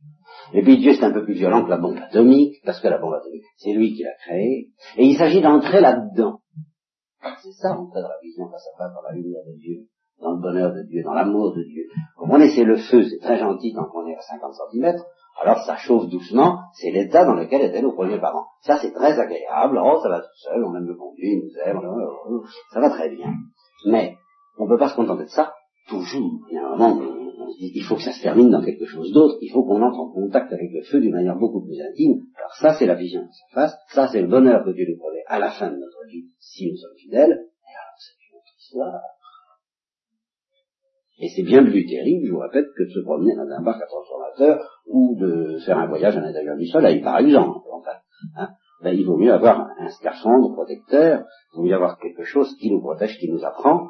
Et 0.53 0.61
puis 0.63 0.77
Dieu, 0.77 0.93
c'est 0.93 1.03
un 1.03 1.11
peu 1.11 1.23
plus 1.23 1.33
violent 1.33 1.63
que 1.63 1.69
la 1.69 1.77
bombe 1.77 1.97
atomique, 1.97 2.55
parce 2.65 2.79
que 2.79 2.87
la 2.87 2.99
bombe 2.99 3.13
atomique, 3.13 3.43
c'est 3.57 3.73
lui 3.73 3.93
qui 3.93 4.03
l'a 4.03 4.15
créée. 4.25 4.69
Et 4.97 5.05
il 5.05 5.17
s'agit 5.17 5.41
d'entrer 5.41 5.81
là-dedans. 5.81 6.39
C'est 7.41 7.53
ça, 7.53 7.77
entrer 7.77 8.01
dans 8.01 8.09
la 8.09 8.19
vision 8.21 8.49
face 8.49 8.67
à 8.73 8.77
face, 8.77 8.93
dans 8.93 9.01
la 9.01 9.15
lumière 9.15 9.43
de 9.47 9.57
Dieu, 9.57 9.87
dans 10.21 10.33
le 10.33 10.41
bonheur 10.41 10.73
de 10.73 10.83
Dieu, 10.83 11.03
dans 11.03 11.13
l'amour 11.13 11.55
de 11.55 11.63
Dieu. 11.63 11.83
Comme 12.17 12.31
on 12.31 12.39
essaie 12.39 12.63
le 12.63 12.77
feu, 12.77 13.03
c'est 13.03 13.19
très 13.19 13.37
gentil 13.37 13.73
tant 13.73 13.85
qu'on 13.85 14.05
est 14.07 14.15
à 14.15 14.21
50 14.21 14.53
cm, 14.71 14.95
alors 15.41 15.63
ça 15.65 15.77
chauffe 15.77 16.09
doucement, 16.09 16.59
c'est 16.73 16.91
l'état 16.91 17.25
dans 17.25 17.33
lequel 17.33 17.61
étaient 17.61 17.81
nos 17.81 17.93
premiers 17.93 18.19
parents. 18.19 18.45
Ça 18.61 18.77
c'est 18.81 18.91
très 18.91 19.19
agréable, 19.19 19.79
oh 19.83 19.99
ça 20.01 20.09
va 20.09 20.19
tout 20.19 20.37
seul, 20.43 20.63
on 20.63 20.75
aime 20.75 20.85
le 20.85 20.95
conduire, 20.95 21.33
il 21.33 21.43
nous 21.43 21.57
aime, 21.65 22.41
ça 22.71 22.79
va 22.79 22.89
très 22.89 23.09
bien. 23.09 23.33
Mais 23.87 24.15
on 24.57 24.65
ne 24.65 24.69
peut 24.69 24.77
pas 24.77 24.89
se 24.89 24.95
contenter 24.95 25.23
de 25.23 25.29
ça 25.29 25.53
toujours. 25.87 26.39
Il 26.49 26.55
y 26.55 26.57
a 26.57 26.67
un 26.67 26.77
moment 26.77 27.22
il 27.59 27.83
faut 27.83 27.95
que 27.95 28.03
ça 28.03 28.11
se 28.11 28.21
termine 28.21 28.49
dans 28.49 28.63
quelque 28.63 28.85
chose 28.85 29.11
d'autre, 29.11 29.37
il 29.41 29.51
faut 29.51 29.63
qu'on 29.63 29.81
entre 29.81 29.99
en 29.99 30.11
contact 30.11 30.51
avec 30.51 30.71
le 30.71 30.83
feu 30.83 30.99
d'une 30.99 31.13
manière 31.13 31.37
beaucoup 31.37 31.63
plus 31.63 31.79
intime. 31.81 32.21
Alors 32.37 32.53
ça 32.59 32.75
c'est 32.77 32.85
la 32.85 32.95
vision 32.95 33.21
de 33.21 33.31
sa 33.31 33.61
face, 33.61 33.77
ça 33.89 34.07
c'est 34.11 34.21
le 34.21 34.27
bonheur 34.27 34.63
que 34.63 34.71
Dieu 34.71 34.85
nous 34.89 34.97
promet 34.97 35.23
à 35.27 35.39
la 35.39 35.51
fin 35.51 35.71
de 35.71 35.77
notre 35.77 36.05
vie, 36.09 36.25
si 36.39 36.69
nous 36.69 36.77
sommes 36.77 36.97
fidèles, 36.97 37.31
et 37.31 37.73
alors 37.75 37.97
c'est 37.97 38.29
une 38.29 38.37
autre 38.37 38.53
histoire. 38.59 39.01
Et 41.19 41.29
c'est 41.29 41.43
bien 41.43 41.63
plus 41.63 41.85
terrible, 41.85 42.25
je 42.25 42.31
vous 42.31 42.39
répète, 42.39 42.65
que 42.75 42.83
de 42.83 42.89
se 42.89 42.99
promener 43.01 43.35
dans 43.35 43.47
un 43.47 43.61
barque 43.61 43.81
à 43.81 43.85
transformateur 43.85 44.81
ou 44.87 45.15
de 45.19 45.59
faire 45.65 45.77
un 45.77 45.87
voyage 45.87 46.17
à 46.17 46.21
l'intérieur 46.21 46.57
du 46.57 46.65
soleil, 46.67 47.01
par 47.01 47.19
exemple. 47.19 47.59
Enfin, 47.71 47.97
hein. 48.35 48.49
ben, 48.83 48.91
il 48.91 49.05
vaut 49.05 49.17
mieux 49.17 49.31
avoir 49.31 49.69
un 49.79 49.89
scaphandre 49.89 50.53
protecteur, 50.53 51.23
il 51.53 51.57
vaut 51.57 51.63
mieux 51.63 51.75
avoir 51.75 51.99
quelque 51.99 52.23
chose 52.23 52.55
qui 52.59 52.71
nous 52.71 52.81
protège, 52.81 53.17
qui 53.19 53.31
nous 53.31 53.45
apprend. 53.45 53.89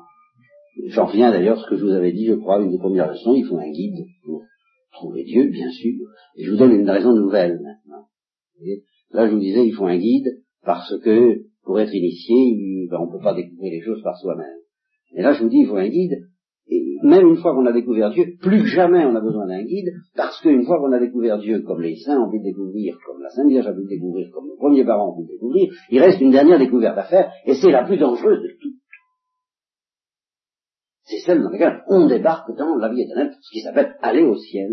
J'en 0.87 1.05
reviens 1.05 1.31
d'ailleurs 1.31 1.59
à 1.59 1.61
ce 1.61 1.69
que 1.69 1.77
je 1.77 1.85
vous 1.85 1.91
avais 1.91 2.11
dit, 2.11 2.25
je 2.25 2.33
crois, 2.33 2.61
une 2.61 2.71
des 2.71 2.77
premières 2.77 3.09
leçons, 3.09 3.35
il 3.35 3.45
faut 3.45 3.57
un 3.57 3.69
guide 3.69 4.05
pour 4.25 4.43
trouver 4.91 5.23
Dieu, 5.23 5.49
bien 5.49 5.69
sûr. 5.69 5.93
Et 6.35 6.43
je 6.43 6.51
vous 6.51 6.57
donne 6.57 6.71
une 6.71 6.89
raison 6.89 7.13
nouvelle 7.13 7.59
maintenant. 7.61 8.05
là, 9.11 9.27
je 9.27 9.33
vous 9.33 9.39
disais, 9.39 9.65
il 9.65 9.73
faut 9.73 9.85
un 9.85 9.97
guide 9.97 10.41
parce 10.63 10.97
que 10.99 11.43
pour 11.63 11.79
être 11.79 11.93
initié, 11.93 12.87
ben, 12.89 12.97
on 12.99 13.07
ne 13.07 13.11
peut 13.11 13.23
pas 13.23 13.33
découvrir 13.33 13.71
les 13.71 13.81
choses 13.81 14.01
par 14.03 14.17
soi-même. 14.17 14.59
Et 15.15 15.21
là, 15.21 15.33
je 15.33 15.43
vous 15.43 15.49
dis, 15.49 15.59
il 15.59 15.67
faut 15.67 15.77
un 15.77 15.89
guide 15.89 16.27
et 16.67 16.97
même 17.03 17.27
une 17.27 17.37
fois 17.37 17.53
qu'on 17.53 17.65
a 17.65 17.73
découvert 17.73 18.11
Dieu, 18.11 18.35
plus 18.41 18.65
jamais 18.67 19.05
on 19.05 19.15
a 19.15 19.21
besoin 19.21 19.47
d'un 19.47 19.63
guide, 19.63 19.89
parce 20.15 20.39
qu'une 20.41 20.63
fois 20.63 20.79
qu'on 20.79 20.93
a 20.93 20.99
découvert 20.99 21.37
Dieu, 21.39 21.61
comme 21.61 21.81
les 21.81 21.97
saints 21.97 22.21
ont 22.21 22.29
pu 22.29 22.37
le 22.37 22.43
découvrir, 22.43 22.97
comme 23.05 23.21
la 23.21 23.29
Sainte 23.29 23.49
Vierge 23.49 23.67
a 23.67 23.73
pu 23.73 23.85
découvrir, 23.87 24.29
comme 24.33 24.47
nos 24.47 24.55
premiers 24.55 24.85
parents 24.85 25.11
ont 25.11 25.15
pu 25.15 25.23
le 25.23 25.33
découvrir, 25.33 25.73
il 25.89 25.99
reste 25.99 26.21
une 26.21 26.31
dernière 26.31 26.59
découverte 26.59 26.97
à 26.97 27.03
faire, 27.03 27.31
et 27.45 27.55
c'est 27.55 27.71
la 27.71 27.83
plus 27.83 27.97
dangereuse 27.97 28.41
de 28.41 28.49
toutes. 28.61 28.82
Celle 31.19 31.41
dans 31.41 31.49
laquelle 31.49 31.83
on 31.87 32.07
débarque 32.07 32.55
dans 32.57 32.75
la 32.75 32.89
vie 32.89 33.01
éternelle, 33.01 33.33
ce 33.41 33.51
qui 33.51 33.61
s'appelle 33.61 33.95
aller 34.01 34.23
au 34.23 34.35
ciel. 34.35 34.69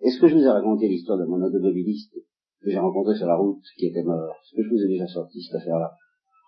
Est-ce 0.00 0.20
que 0.20 0.28
je 0.28 0.34
vous 0.34 0.42
ai 0.42 0.48
raconté 0.48 0.88
l'histoire 0.88 1.18
de 1.18 1.24
mon 1.24 1.42
automobiliste 1.42 2.14
que 2.62 2.70
j'ai 2.70 2.78
rencontré 2.78 3.16
sur 3.16 3.26
la 3.26 3.36
route, 3.36 3.62
qui 3.78 3.86
était 3.86 4.02
mort? 4.02 4.34
Est-ce 4.42 4.56
que 4.56 4.62
je 4.62 4.68
vous 4.68 4.82
ai 4.84 4.88
déjà 4.88 5.06
sorti 5.06 5.42
cette 5.42 5.60
affaire-là? 5.60 5.92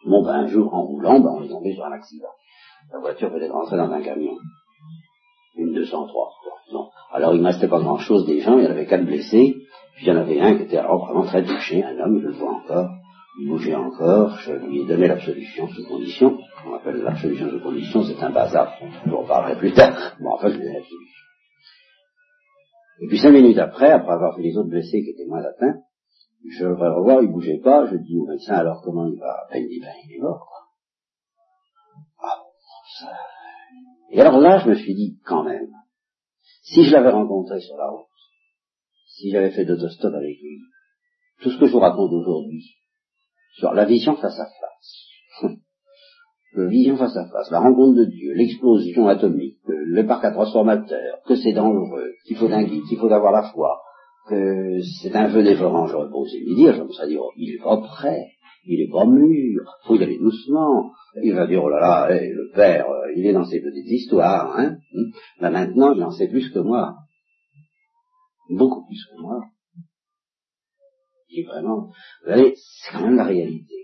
Bon, 0.07 0.23
ben, 0.23 0.33
un 0.33 0.47
jour, 0.47 0.73
en 0.75 0.85
roulant, 0.85 1.21
ben, 1.21 1.31
on 1.39 1.43
est 1.43 1.49
tombé 1.49 1.75
sur 1.75 1.85
un 1.85 1.93
accident. 1.93 2.29
La 2.93 3.01
voiture 3.01 3.31
peut 3.31 3.43
être 3.43 3.53
rentrée 3.53 3.77
dans 3.77 3.91
un 3.91 4.03
camion 4.03 4.37
une 5.57 5.73
203. 5.73 6.31
Non. 6.73 6.89
Alors 7.13 7.35
il 7.35 7.41
ne 7.41 7.47
restait 7.47 7.69
pas 7.69 7.79
grand-chose 7.79 8.27
des 8.27 8.41
gens, 8.41 8.59
il 8.59 8.65
y 8.65 8.67
en 8.67 8.71
avait 8.71 8.87
quatre 8.87 9.05
blessés, 9.05 9.57
puis 9.97 10.07
il 10.07 10.09
y 10.09 10.13
en 10.13 10.17
avait 10.17 10.41
un 10.41 10.57
qui 10.57 10.65
était 10.65 10.79
alors 10.79 11.07
vraiment 11.07 11.25
très 11.25 11.45
touché, 11.45 11.83
un 11.83 11.99
homme, 11.99 12.21
je 12.21 12.29
le 12.29 12.33
vois 12.33 12.55
encore, 12.55 12.91
il 13.41 13.49
bougeait 13.49 13.75
encore, 13.75 14.39
je 14.39 14.53
lui 14.53 14.83
ai 14.83 14.87
donné 14.87 15.09
l'absolution 15.09 15.69
sous 15.69 15.87
condition, 15.87 16.39
on 16.67 16.75
appelle 16.75 17.03
l'absolution 17.03 17.51
sous 17.51 17.61
condition, 17.61 18.03
c'est 18.05 18.23
un 18.23 18.31
bazar, 18.31 18.77
je 18.81 19.11
vous 19.11 19.17
en 19.17 19.27
parlerai 19.27 19.59
plus 19.59 19.73
tard, 19.73 20.17
bon 20.21 20.35
enfin 20.35 20.49
je 20.49 20.55
lui 20.55 20.63
ai 20.63 20.67
donné 20.67 20.79
l'absolution. 20.79 21.25
Et 23.01 23.07
puis 23.09 23.19
cinq 23.19 23.33
minutes 23.33 23.59
après, 23.59 23.91
après 23.91 24.13
avoir 24.13 24.37
fait 24.37 24.43
les 24.43 24.57
autres 24.57 24.71
blessés 24.71 25.03
qui 25.03 25.11
étaient 25.11 25.27
moins 25.27 25.43
atteints, 25.43 25.81
je 26.49 26.65
le 26.65 26.75
revoir, 26.75 27.23
il 27.23 27.31
bougeait 27.31 27.61
pas, 27.63 27.87
je 27.87 27.97
dis 27.97 28.19
au 28.19 28.27
médecin 28.27 28.55
alors 28.55 28.83
comment 28.83 29.07
il 29.07 29.19
va 29.19 29.47
Ben 29.51 29.63
il 29.63 29.69
dit 29.69 29.81
ben 29.81 29.93
il 30.05 30.17
est 30.17 30.21
mort 30.21 30.47
quoi. 30.47 30.59
Ah, 32.23 32.43
ça, 33.01 33.09
et 34.15 34.21
alors 34.21 34.39
là, 34.39 34.59
je 34.59 34.69
me 34.71 34.75
suis 34.77 34.95
dit, 34.95 35.19
quand 35.25 35.43
même, 35.43 35.73
si 36.63 36.85
je 36.85 36.93
l'avais 36.93 37.11
rencontré 37.11 37.61
sur 37.61 37.77
la 37.77 37.89
route, 37.89 38.07
si 39.09 39.33
j'avais 39.33 39.51
fait 39.51 39.65
d'autostop 39.65 40.15
avec 40.15 40.41
lui, 40.41 40.61
tout 41.41 41.51
ce 41.51 41.59
que 41.59 41.67
je 41.67 41.73
vous 41.73 41.81
raconte 41.81 42.13
aujourd'hui, 42.13 42.77
sur 43.59 43.73
la 43.73 43.85
vision 43.85 44.17
face 44.17 44.39
à 44.39 44.47
face, 44.47 45.51
la 46.57 46.67
vision 46.67 46.97
face 46.97 47.17
à 47.17 47.27
face, 47.27 47.51
la 47.51 47.61
rencontre 47.61 47.99
de 47.99 48.05
Dieu, 48.05 48.35
l'explosion 48.35 49.09
atomique, 49.09 49.59
le 49.67 50.07
parc 50.07 50.25
à 50.25 50.33
transformateur, 50.33 51.19
que 51.27 51.37
c'est 51.37 51.53
dangereux, 51.53 52.13
qu'il 52.27 52.37
faut 52.37 52.49
d'un 52.49 52.65
guide, 52.65 52.85
qu'il 52.89 52.99
faut 52.99 53.11
avoir 53.11 53.33
la 53.33 53.51
foi, 53.51 53.81
que 54.29 54.81
c'est 55.03 55.15
un 55.15 55.29
feu 55.31 55.43
dévorant, 55.43 55.87
j'aurais 55.87 56.09
pas 56.09 56.17
osé 56.17 56.39
lui 56.41 56.55
dire, 56.55 56.75
je 56.75 56.83
me 56.83 56.89
serais 56.91 57.09
dit, 57.09 57.19
oh, 57.19 57.31
il 57.37 57.55
est 57.55 57.63
pas 57.63 57.77
prêt, 57.79 58.27
il 58.67 58.81
est 58.81 58.91
pas 58.91 59.05
mûr, 59.05 59.63
faut 59.87 59.97
y 59.97 60.03
aller 60.03 60.19
doucement. 60.19 60.93
Il 61.23 61.35
va 61.35 61.47
dire, 61.47 61.63
oh 61.63 61.69
là 61.69 61.81
là, 61.81 62.09
le 62.11 62.51
père, 62.55 62.89
euh, 62.91 63.13
il 63.15 63.27
est 63.27 63.33
dans 63.33 63.45
ses 63.45 63.61
petites 63.61 63.87
histoires, 63.87 64.59
hein. 64.59 64.79
Là 65.39 65.51
maintenant, 65.51 65.93
il 65.93 66.03
en 66.03 66.11
sait 66.11 66.29
plus 66.29 66.51
que 66.51 66.59
moi. 66.59 66.97
Beaucoup 68.51 68.85
plus 68.87 69.05
que 69.07 69.21
moi. 69.21 69.41
Vraiment, 71.43 71.87
vous 71.87 71.93
voyez, 72.27 72.55
c'est 72.57 72.93
quand 72.93 73.03
même 73.03 73.17
la 73.17 73.25
réalité. 73.25 73.75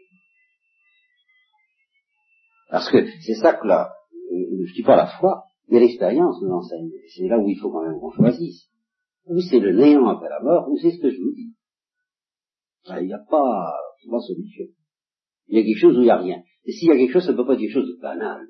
Parce 2.71 2.89
que 2.91 2.99
c'est 3.27 3.35
ça 3.35 3.55
que 3.55 3.67
là, 3.67 3.93
je 4.31 4.73
dis 4.75 4.83
pas 4.83 4.97
la 4.97 5.07
foi, 5.07 5.45
mais 5.69 5.81
l'expérience 5.81 6.41
nous 6.41 6.53
enseigne. 6.53 6.91
C'est 7.15 7.27
là 7.27 7.39
où 7.39 7.49
il 7.49 7.59
faut 7.59 7.71
quand 7.71 7.83
même 7.83 7.99
qu'on 7.99 8.13
choisisse. 8.13 8.69
Ou 9.27 9.41
c'est 9.41 9.59
le 9.59 9.73
néant 9.73 10.07
après 10.07 10.29
la 10.29 10.41
mort, 10.41 10.69
ou 10.71 10.79
c'est 10.79 10.93
ce 10.93 11.01
que 11.01 11.11
je 11.11 11.19
vous 11.19 11.33
dis. 11.33 11.55
Il 12.89 13.07
n'y 13.07 13.13
a 13.13 13.19
pas 13.19 13.73
trois 14.07 14.21
solutions. 14.21 14.67
Il 15.49 15.59
y 15.59 15.61
a 15.61 15.65
quelque 15.65 15.81
chose 15.81 15.97
où 15.97 16.01
il 16.01 16.05
n'y 16.05 16.11
a 16.11 16.17
rien. 16.17 16.43
Et 16.65 16.73
s'il 16.73 16.89
y 16.89 16.93
a 16.93 16.97
quelque 16.97 17.13
chose, 17.13 17.25
ça 17.25 17.33
ne 17.33 17.37
peut 17.37 17.47
pas 17.47 17.55
être 17.55 17.61
quelque 17.61 17.73
chose 17.73 17.89
de 17.89 18.01
banal. 18.01 18.47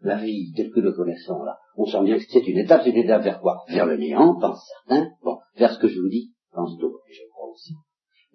La 0.00 0.16
vie, 0.22 0.52
telle 0.56 0.70
que 0.70 0.80
nous 0.80 0.92
connaissons 0.92 1.42
là, 1.42 1.58
on 1.76 1.84
sent 1.84 2.04
bien 2.04 2.16
que 2.16 2.24
c'est 2.28 2.46
une 2.46 2.58
étape, 2.58 2.82
c'est 2.84 2.90
une 2.90 3.04
étape 3.04 3.22
vers 3.22 3.40
quoi? 3.40 3.64
Vers 3.68 3.86
le 3.86 3.96
néant, 3.96 4.38
pensent 4.38 4.64
certains. 4.86 5.10
Bon, 5.22 5.38
vers 5.56 5.72
ce 5.72 5.80
que 5.80 5.88
je 5.88 6.00
vous 6.00 6.08
dis, 6.08 6.32
pense 6.52 6.78
d'autres, 6.78 7.02
je 7.10 7.28
crois 7.30 7.50
aussi. 7.50 7.74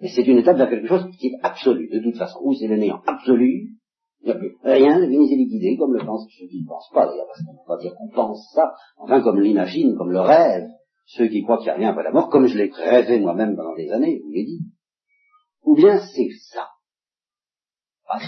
Mais 0.01 0.09
c'est 0.09 0.23
une 0.23 0.37
étape 0.37 0.57
vers 0.57 0.69
quelque 0.69 0.87
chose 0.87 1.05
qui 1.19 1.27
est 1.27 1.39
absolu, 1.43 1.89
de 1.89 1.99
toute 1.99 2.17
façon. 2.17 2.39
Où 2.43 2.53
c'est 2.53 2.67
le 2.67 2.77
néant 2.77 3.01
absolu, 3.05 3.77
il 4.21 4.27
n'y 4.27 4.31
a 4.31 4.35
plus 4.35 4.55
rien, 4.63 5.01
est 5.01 5.07
liquidé, 5.07 5.75
comme 5.77 5.93
le 5.93 6.05
pensent 6.05 6.27
ceux 6.39 6.47
qui 6.47 6.61
ne 6.61 6.67
pensent 6.67 6.89
pas, 6.93 7.05
d'ailleurs, 7.05 7.27
parce 7.27 7.43
qu'on 7.43 7.53
ne 7.53 7.57
peut 7.57 7.67
pas 7.67 7.77
dire 7.77 7.93
qu'on 7.97 8.09
pense 8.09 8.51
ça, 8.53 8.73
enfin 8.97 9.21
comme 9.21 9.41
l'imagine, 9.41 9.95
comme 9.97 10.11
le 10.11 10.21
rêve, 10.21 10.67
ceux 11.05 11.27
qui 11.27 11.43
croient 11.43 11.57
qu'il 11.57 11.65
n'y 11.65 11.71
a 11.71 11.75
rien 11.75 11.89
après 11.89 12.03
la 12.03 12.11
mort, 12.11 12.29
comme 12.29 12.47
je 12.47 12.57
l'ai 12.57 12.71
rêvé 12.73 13.19
moi-même 13.19 13.55
pendant 13.55 13.75
des 13.75 13.91
années, 13.91 14.19
je 14.19 14.23
vous 14.23 14.31
l'ai 14.31 14.45
dit. 14.45 14.61
Ou 15.63 15.75
bien 15.75 15.99
c'est 15.99 16.29
ça. 16.51 16.67
Ah, 18.07 18.19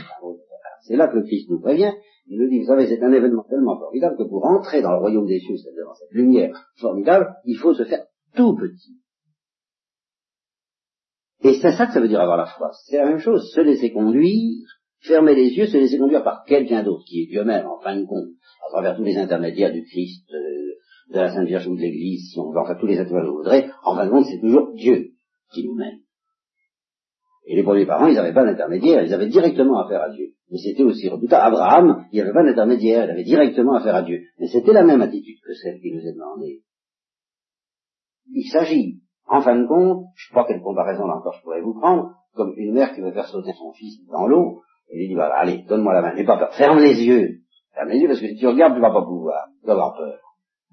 c'est 0.84 0.96
là 0.96 1.08
que 1.08 1.18
le 1.18 1.24
Christ 1.24 1.50
nous 1.50 1.62
prévient. 1.62 1.94
Il 2.28 2.40
nous 2.40 2.50
dit, 2.50 2.60
vous 2.60 2.66
savez, 2.66 2.88
c'est 2.88 3.02
un 3.04 3.12
événement 3.12 3.46
tellement 3.50 3.78
formidable 3.78 4.18
que 4.18 4.24
pour 4.24 4.46
entrer 4.46 4.82
dans 4.82 4.92
le 4.92 4.98
royaume 4.98 5.28
des 5.28 5.40
cieux, 5.40 5.58
c'est-à-dire 5.58 5.86
dans 5.86 5.94
cette 5.94 6.12
lumière 6.12 6.72
formidable, 6.78 7.36
il 7.46 7.56
faut 7.56 7.74
se 7.74 7.86
faire 7.86 8.06
tout 8.36 8.56
petit. 8.56 9.00
Et 11.46 11.60
c'est 11.62 11.78
ça 11.78 11.86
que 11.86 11.94
ça 11.94 12.02
veut 12.02 12.08
dire 12.08 12.20
avoir 12.20 12.38
la 12.38 12.48
foi. 12.48 12.72
C'est 12.88 12.98
la 12.98 13.06
même 13.06 13.20
chose, 13.20 13.52
se 13.54 13.62
laisser 13.62 13.92
conduire, 13.92 14.66
fermer 15.02 15.36
les 15.36 15.50
yeux, 15.50 15.68
se 15.68 15.78
laisser 15.78 16.00
conduire 16.00 16.24
par 16.24 16.44
quelqu'un 16.44 16.82
d'autre, 16.82 17.04
qui 17.06 17.22
est 17.22 17.28
Dieu-même, 17.28 17.68
en 17.68 17.80
fin 17.82 17.96
de 17.96 18.04
compte, 18.04 18.30
à 18.66 18.72
travers 18.72 18.98
tous 18.98 19.04
les 19.04 19.16
intermédiaires 19.16 19.72
du 19.72 19.84
Christ, 19.84 20.28
de, 20.28 21.16
la 21.16 21.32
Sainte 21.32 21.48
Vierge 21.48 21.68
ou 21.68 21.76
de 21.76 21.82
l'Église, 21.82 22.32
si 22.32 22.40
on 22.40 22.50
veut, 22.50 22.58
enfin 22.58 22.74
tous 22.80 22.88
les 22.88 22.98
intermédiaires 22.98 23.26
que 23.26 23.30
vous 23.30 23.44
voudrez, 23.44 23.70
en 23.84 23.96
fin 23.96 24.08
de 24.08 24.10
compte, 24.10 24.26
c'est 24.26 24.40
toujours 24.40 24.74
Dieu 24.74 25.12
qui 25.54 25.68
nous 25.68 25.76
mène. 25.76 26.00
Et 27.46 27.56
les 27.56 27.62
premiers 27.62 27.86
parents, 27.86 28.08
ils 28.08 28.16
n'avaient 28.16 28.34
pas 28.34 28.44
d'intermédiaire, 28.44 29.04
ils 29.04 29.14
avaient 29.14 29.30
directement 29.30 29.86
affaire 29.86 30.02
à 30.02 30.10
Dieu. 30.10 30.30
Mais 30.50 30.58
c'était 30.58 30.82
aussi 30.82 31.08
redoutable. 31.10 31.58
Abraham, 31.58 32.08
il 32.12 32.16
n'y 32.16 32.22
avait 32.22 32.34
pas 32.34 32.44
d'intermédiaire, 32.44 33.06
il 33.06 33.12
avait 33.12 33.24
directement 33.24 33.76
affaire 33.76 33.94
à 33.94 34.02
Dieu. 34.02 34.20
Mais 34.40 34.48
c'était 34.48 34.74
la 34.74 34.84
même 34.84 35.04
attitude 35.04 35.38
que 35.46 35.54
celle 35.54 35.80
qui 35.80 35.92
nous 35.92 36.02
est 36.02 36.14
demandée. 36.14 36.64
Il 38.32 38.50
s'agit, 38.52 39.05
en 39.28 39.42
fin 39.42 39.56
de 39.56 39.66
compte, 39.66 40.06
je 40.16 40.30
crois 40.32 40.46
quelle 40.46 40.62
comparaison 40.62 41.08
là 41.08 41.16
encore 41.16 41.34
je 41.34 41.42
pourrais 41.42 41.62
vous 41.62 41.80
prendre, 41.80 42.12
comme 42.36 42.54
une 42.58 42.74
mère 42.74 42.94
qui 42.94 43.02
veut 43.02 43.12
faire 43.12 43.28
sauter 43.28 43.54
son 43.54 43.72
fils 43.74 44.06
dans 44.08 44.28
l'eau, 44.28 44.62
et 44.90 44.98
lui 44.98 45.08
dit, 45.08 45.20
allez, 45.20 45.64
donne-moi 45.68 45.94
la 45.94 46.02
main, 46.02 46.14
n'aie 46.14 46.26
pas 46.26 46.38
peur, 46.38 46.54
ferme 46.54 46.80
les 46.80 47.04
yeux. 47.04 47.40
Ferme 47.74 47.90
les 47.90 48.00
yeux 48.00 48.08
parce 48.08 48.20
que 48.20 48.28
si 48.28 48.36
tu 48.36 48.48
regardes, 48.48 48.76
tu 48.76 48.82
vas 48.82 48.92
pas 48.92 49.02
pouvoir, 49.02 49.48
tu 49.60 49.68
vas 49.68 49.74
avoir 49.74 49.96
peur. 49.96 50.20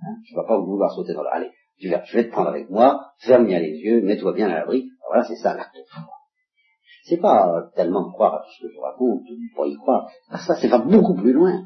Hein 0.03 0.17
tu 0.27 0.35
vas 0.35 0.45
pas 0.45 0.59
vouloir 0.59 0.91
sauter 0.93 1.15
dans 1.15 1.23
l'eau. 1.23 1.31
Allez, 1.33 1.51
je 1.79 1.88
vais 1.88 2.25
te 2.25 2.31
prendre 2.31 2.49
avec 2.49 2.69
moi, 2.71 3.01
ferme 3.19 3.47
bien 3.47 3.59
les 3.59 3.73
yeux, 3.79 4.03
mets-toi 4.03 4.33
bien 4.35 4.49
à 4.49 4.61
l'abri. 4.61 4.88
Voilà, 5.09 5.25
c'est 5.25 5.37
ça 5.37 5.55
l'acte 5.55 5.75
de 5.75 5.83
foi. 5.88 6.05
C'est 7.05 7.21
pas 7.21 7.71
tellement 7.75 8.11
croire 8.12 8.35
à 8.35 8.38
tout 8.38 8.51
ce 8.59 8.67
que 8.67 8.73
je 8.73 8.79
raconte, 8.79 9.23
pas 9.57 9.67
y 9.67 9.75
croire. 9.77 10.09
Ah, 10.31 10.38
ça, 10.38 10.55
c'est 10.55 10.69
va 10.69 10.79
beaucoup 10.79 11.15
plus 11.15 11.33
loin. 11.33 11.62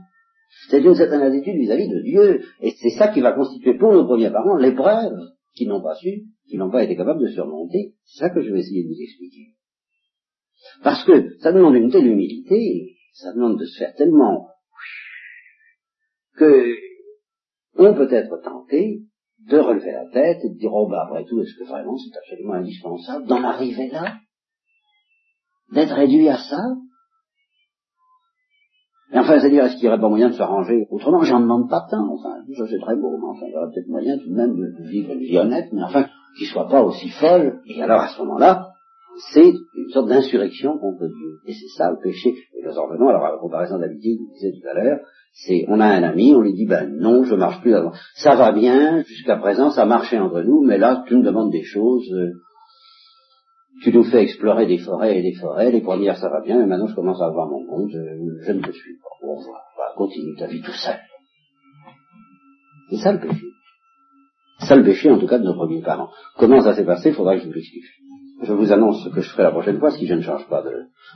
C'est 0.70 0.81
une 0.81 0.94
certaine 0.94 1.22
attitude 1.22 1.57
vis-à-vis 1.57 1.88
de 1.88 2.01
Dieu. 2.01 2.40
Et 2.61 2.70
c'est 2.70 2.90
ça 2.90 3.09
qui 3.09 3.20
va 3.20 3.33
constituer 3.33 3.75
pour 3.75 3.92
nos 3.92 4.07
premiers 4.07 4.31
parents 4.31 4.57
l'épreuve 4.57 5.18
qu'ils 5.56 5.68
n'ont 5.68 5.82
pas 5.82 5.96
su, 5.96 6.24
qu'ils 6.46 6.58
n'ont 6.58 6.70
pas 6.70 6.84
été 6.84 6.96
capables 6.96 7.20
de 7.20 7.32
surmonter. 7.32 7.94
C'est 8.04 8.20
ça 8.20 8.30
que 8.30 8.42
je 8.42 8.52
vais 8.52 8.60
essayer 8.60 8.84
de 8.84 8.88
vous 8.88 9.00
expliquer. 9.00 9.54
Parce 10.82 11.04
que 11.04 11.36
ça 11.38 11.52
demande 11.52 11.74
une 11.74 11.90
telle 11.90 12.06
humilité, 12.06 12.96
ça 13.12 13.32
demande 13.32 13.58
de 13.58 13.64
se 13.64 13.78
faire 13.78 13.94
tellement 13.94 14.48
que 16.36 16.74
on 17.78 17.94
peut 17.94 18.12
être 18.12 18.40
tenté 18.42 19.02
de 19.48 19.58
relever 19.58 19.92
la 19.92 20.08
tête 20.10 20.44
et 20.44 20.50
de 20.50 20.58
dire, 20.58 20.72
oh 20.72 20.88
bah 20.88 21.04
après 21.06 21.24
tout, 21.24 21.40
est-ce 21.40 21.58
que 21.58 21.68
vraiment 21.68 21.96
c'est 21.98 22.16
absolument 22.16 22.54
indispensable 22.54 23.26
d'en 23.26 23.42
arriver 23.42 23.88
là 23.88 24.18
D'être 25.72 25.94
réduit 25.94 26.28
à 26.28 26.38
ça? 26.38 26.60
Enfin, 29.20 29.38
c'est-à-dire, 29.38 29.64
est-ce 29.64 29.74
qu'il 29.74 29.85
n'y 29.85 29.88
aurait 29.88 30.00
pas 30.00 30.09
moyen 30.09 30.29
de 30.29 30.35
s'arranger 30.35 30.87
autrement? 30.90 31.22
J'en 31.22 31.40
demande 31.40 31.68
pas 31.68 31.87
tant, 31.90 32.09
enfin, 32.12 32.37
ça 32.57 32.64
c'est 32.68 32.81
très 32.81 32.96
beau, 32.96 33.16
mais 33.18 33.29
enfin, 33.29 33.46
il 33.46 33.52
y 33.52 33.57
aurait 33.57 33.70
peut-être 33.72 33.88
moyen 33.88 34.18
tout 34.18 34.29
de 34.29 34.35
même 34.35 34.57
de 34.57 34.88
vivre 34.88 35.12
une 35.12 35.20
vie 35.20 35.38
honnête, 35.38 35.68
mais 35.72 35.83
enfin, 35.83 36.07
qui 36.38 36.44
soit 36.46 36.68
pas 36.68 36.83
aussi 36.83 37.09
folle. 37.09 37.61
Et 37.66 37.83
alors, 37.83 38.00
à 38.00 38.09
ce 38.09 38.22
moment-là, 38.22 38.68
c'est 39.33 39.48
une 39.48 39.88
sorte 39.92 40.09
d'insurrection 40.09 40.79
contre 40.79 41.07
Dieu. 41.07 41.38
Et 41.46 41.52
c'est 41.52 41.79
ça 41.79 41.90
le 41.90 41.96
péché. 42.02 42.31
Et 42.31 42.64
nous 42.64 42.76
en 42.76 42.87
revenons 42.87 43.09
alors 43.09 43.24
à 43.24 43.33
la 43.33 43.38
comparaison 43.38 43.79
d'habitude, 43.79 44.18
je 44.20 44.35
disais 44.35 44.61
tout 44.61 44.68
à 44.68 44.74
l'heure, 44.74 45.00
c'est, 45.33 45.64
on 45.68 45.81
a 45.81 45.87
un 45.87 46.02
ami, 46.02 46.35
on 46.35 46.40
lui 46.40 46.55
dit, 46.55 46.66
ben 46.66 46.90
non, 46.98 47.24
je 47.24 47.35
marche 47.35 47.61
plus 47.61 47.74
avant. 47.74 47.92
Ça 48.14 48.35
va 48.37 48.52
bien, 48.52 49.02
jusqu'à 49.02 49.37
présent, 49.37 49.70
ça 49.70 49.85
marchait 49.85 50.18
entre 50.18 50.42
nous, 50.42 50.62
mais 50.62 50.79
là, 50.79 51.05
tu 51.07 51.16
me 51.16 51.22
demandes 51.22 51.50
des 51.50 51.62
choses, 51.62 52.11
euh, 52.12 52.33
tu 53.82 53.92
nous 53.92 54.04
fais 54.04 54.22
explorer 54.22 54.66
des 54.66 54.78
forêts 54.78 55.18
et 55.18 55.22
des 55.22 55.34
forêts, 55.34 55.70
les 55.70 55.80
premières 55.80 56.16
ça 56.16 56.28
va 56.28 56.40
bien, 56.40 56.58
mais 56.58 56.66
maintenant 56.66 56.86
je 56.86 56.94
commence 56.94 57.20
à 57.20 57.26
avoir 57.26 57.48
mon 57.48 57.64
compte, 57.66 57.90
je, 57.90 58.52
ne 58.52 58.62
te 58.62 58.72
suis 58.72 58.94
pas. 58.94 59.26
Au 59.26 59.36
revoir, 59.36 59.62
continue 59.96 60.36
ta 60.36 60.46
vie 60.46 60.62
tout 60.62 60.72
seul. 60.72 60.98
C'est 62.90 62.96
ça 62.98 63.12
le 63.12 63.20
péché. 63.20 63.44
Ça 64.60 64.76
le 64.76 64.84
péché 64.84 65.10
en 65.10 65.18
tout 65.18 65.26
cas 65.26 65.38
de 65.38 65.44
nos 65.44 65.54
premiers 65.54 65.82
parents. 65.82 66.10
Comment 66.38 66.60
ça 66.60 66.74
s'est 66.74 66.84
passé, 66.84 67.10
il 67.10 67.14
faudra 67.14 67.34
que 67.34 67.42
je 67.42 67.46
vous 67.46 67.52
l'explique. 67.52 67.84
Je 68.42 68.52
vous 68.52 68.72
annonce 68.72 69.02
ce 69.04 69.08
que 69.08 69.20
je 69.20 69.30
ferai 69.30 69.44
la 69.44 69.50
prochaine 69.50 69.78
fois 69.78 69.90
si 69.90 70.06
je 70.06 70.14
ne 70.14 70.20
change 70.20 70.46
pas 70.48 70.62
de 70.62 70.70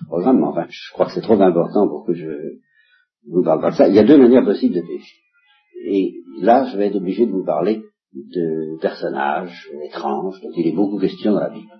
programme, 0.07 0.38
mais 0.38 0.46
enfin 0.46 0.66
je 0.68 0.92
crois 0.92 1.07
que 1.07 1.12
c'est 1.12 1.20
trop 1.20 1.40
important 1.40 1.88
pour 1.88 2.07
que 2.07 2.14
je 2.14 2.29
vous 3.27 3.42
parle 3.42 3.61
pas 3.61 3.70
de 3.70 3.77
ça. 3.77 3.88
Il 3.88 3.94
y 3.94 3.99
a 3.99 4.05
deux 4.05 4.18
manières 4.18 4.44
possibles 4.44 4.75
de 4.75 4.81
pécher. 4.81 5.16
Et 5.87 6.14
là, 6.40 6.66
je 6.70 6.77
vais 6.77 6.88
être 6.88 6.96
obligé 6.96 7.27
de 7.27 7.31
vous 7.31 7.44
parler 7.44 7.83
de 8.12 8.79
personnages 8.81 9.68
étranges 9.87 10.40
dont 10.42 10.51
il 10.57 10.66
est 10.66 10.75
beaucoup 10.75 10.99
question 10.99 11.33
dans 11.33 11.40
la 11.40 11.51
Bible 11.51 11.80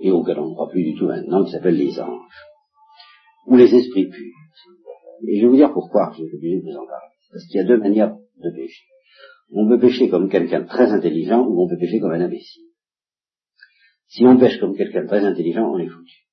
et 0.00 0.10
auquel 0.10 0.38
on 0.38 0.48
ne 0.48 0.54
croit 0.54 0.68
plus 0.68 0.84
du 0.84 0.94
tout 0.98 1.06
maintenant, 1.06 1.44
qui 1.44 1.52
s'appellent 1.52 1.76
les 1.76 1.98
anges, 2.00 2.46
ou 3.46 3.56
les 3.56 3.74
esprits 3.74 4.08
purs. 4.08 4.36
Et 5.28 5.36
je 5.36 5.42
vais 5.42 5.48
vous 5.48 5.56
dire 5.56 5.72
pourquoi 5.72 6.10
je 6.12 6.24
suis 6.24 6.34
obligé 6.34 6.60
de 6.60 6.62
vous 6.62 6.76
en 6.76 6.86
parler. 6.86 7.14
Parce 7.30 7.44
qu'il 7.46 7.56
y 7.56 7.60
a 7.60 7.64
deux 7.64 7.78
manières 7.78 8.14
de 8.14 8.50
pécher. 8.50 8.84
On 9.52 9.68
peut 9.68 9.78
pécher 9.78 10.08
comme 10.08 10.28
quelqu'un 10.30 10.62
de 10.62 10.66
très 10.68 10.90
intelligent 10.90 11.46
ou 11.46 11.62
on 11.62 11.68
peut 11.68 11.78
pécher 11.78 12.00
comme 12.00 12.12
un 12.12 12.20
imbécile. 12.20 12.64
Si 14.08 14.24
on 14.24 14.38
pêche 14.38 14.58
comme 14.58 14.76
quelqu'un 14.76 15.02
de 15.02 15.08
très 15.08 15.24
intelligent, 15.24 15.70
on 15.70 15.78
est 15.78 15.88
foutu. 15.88 16.26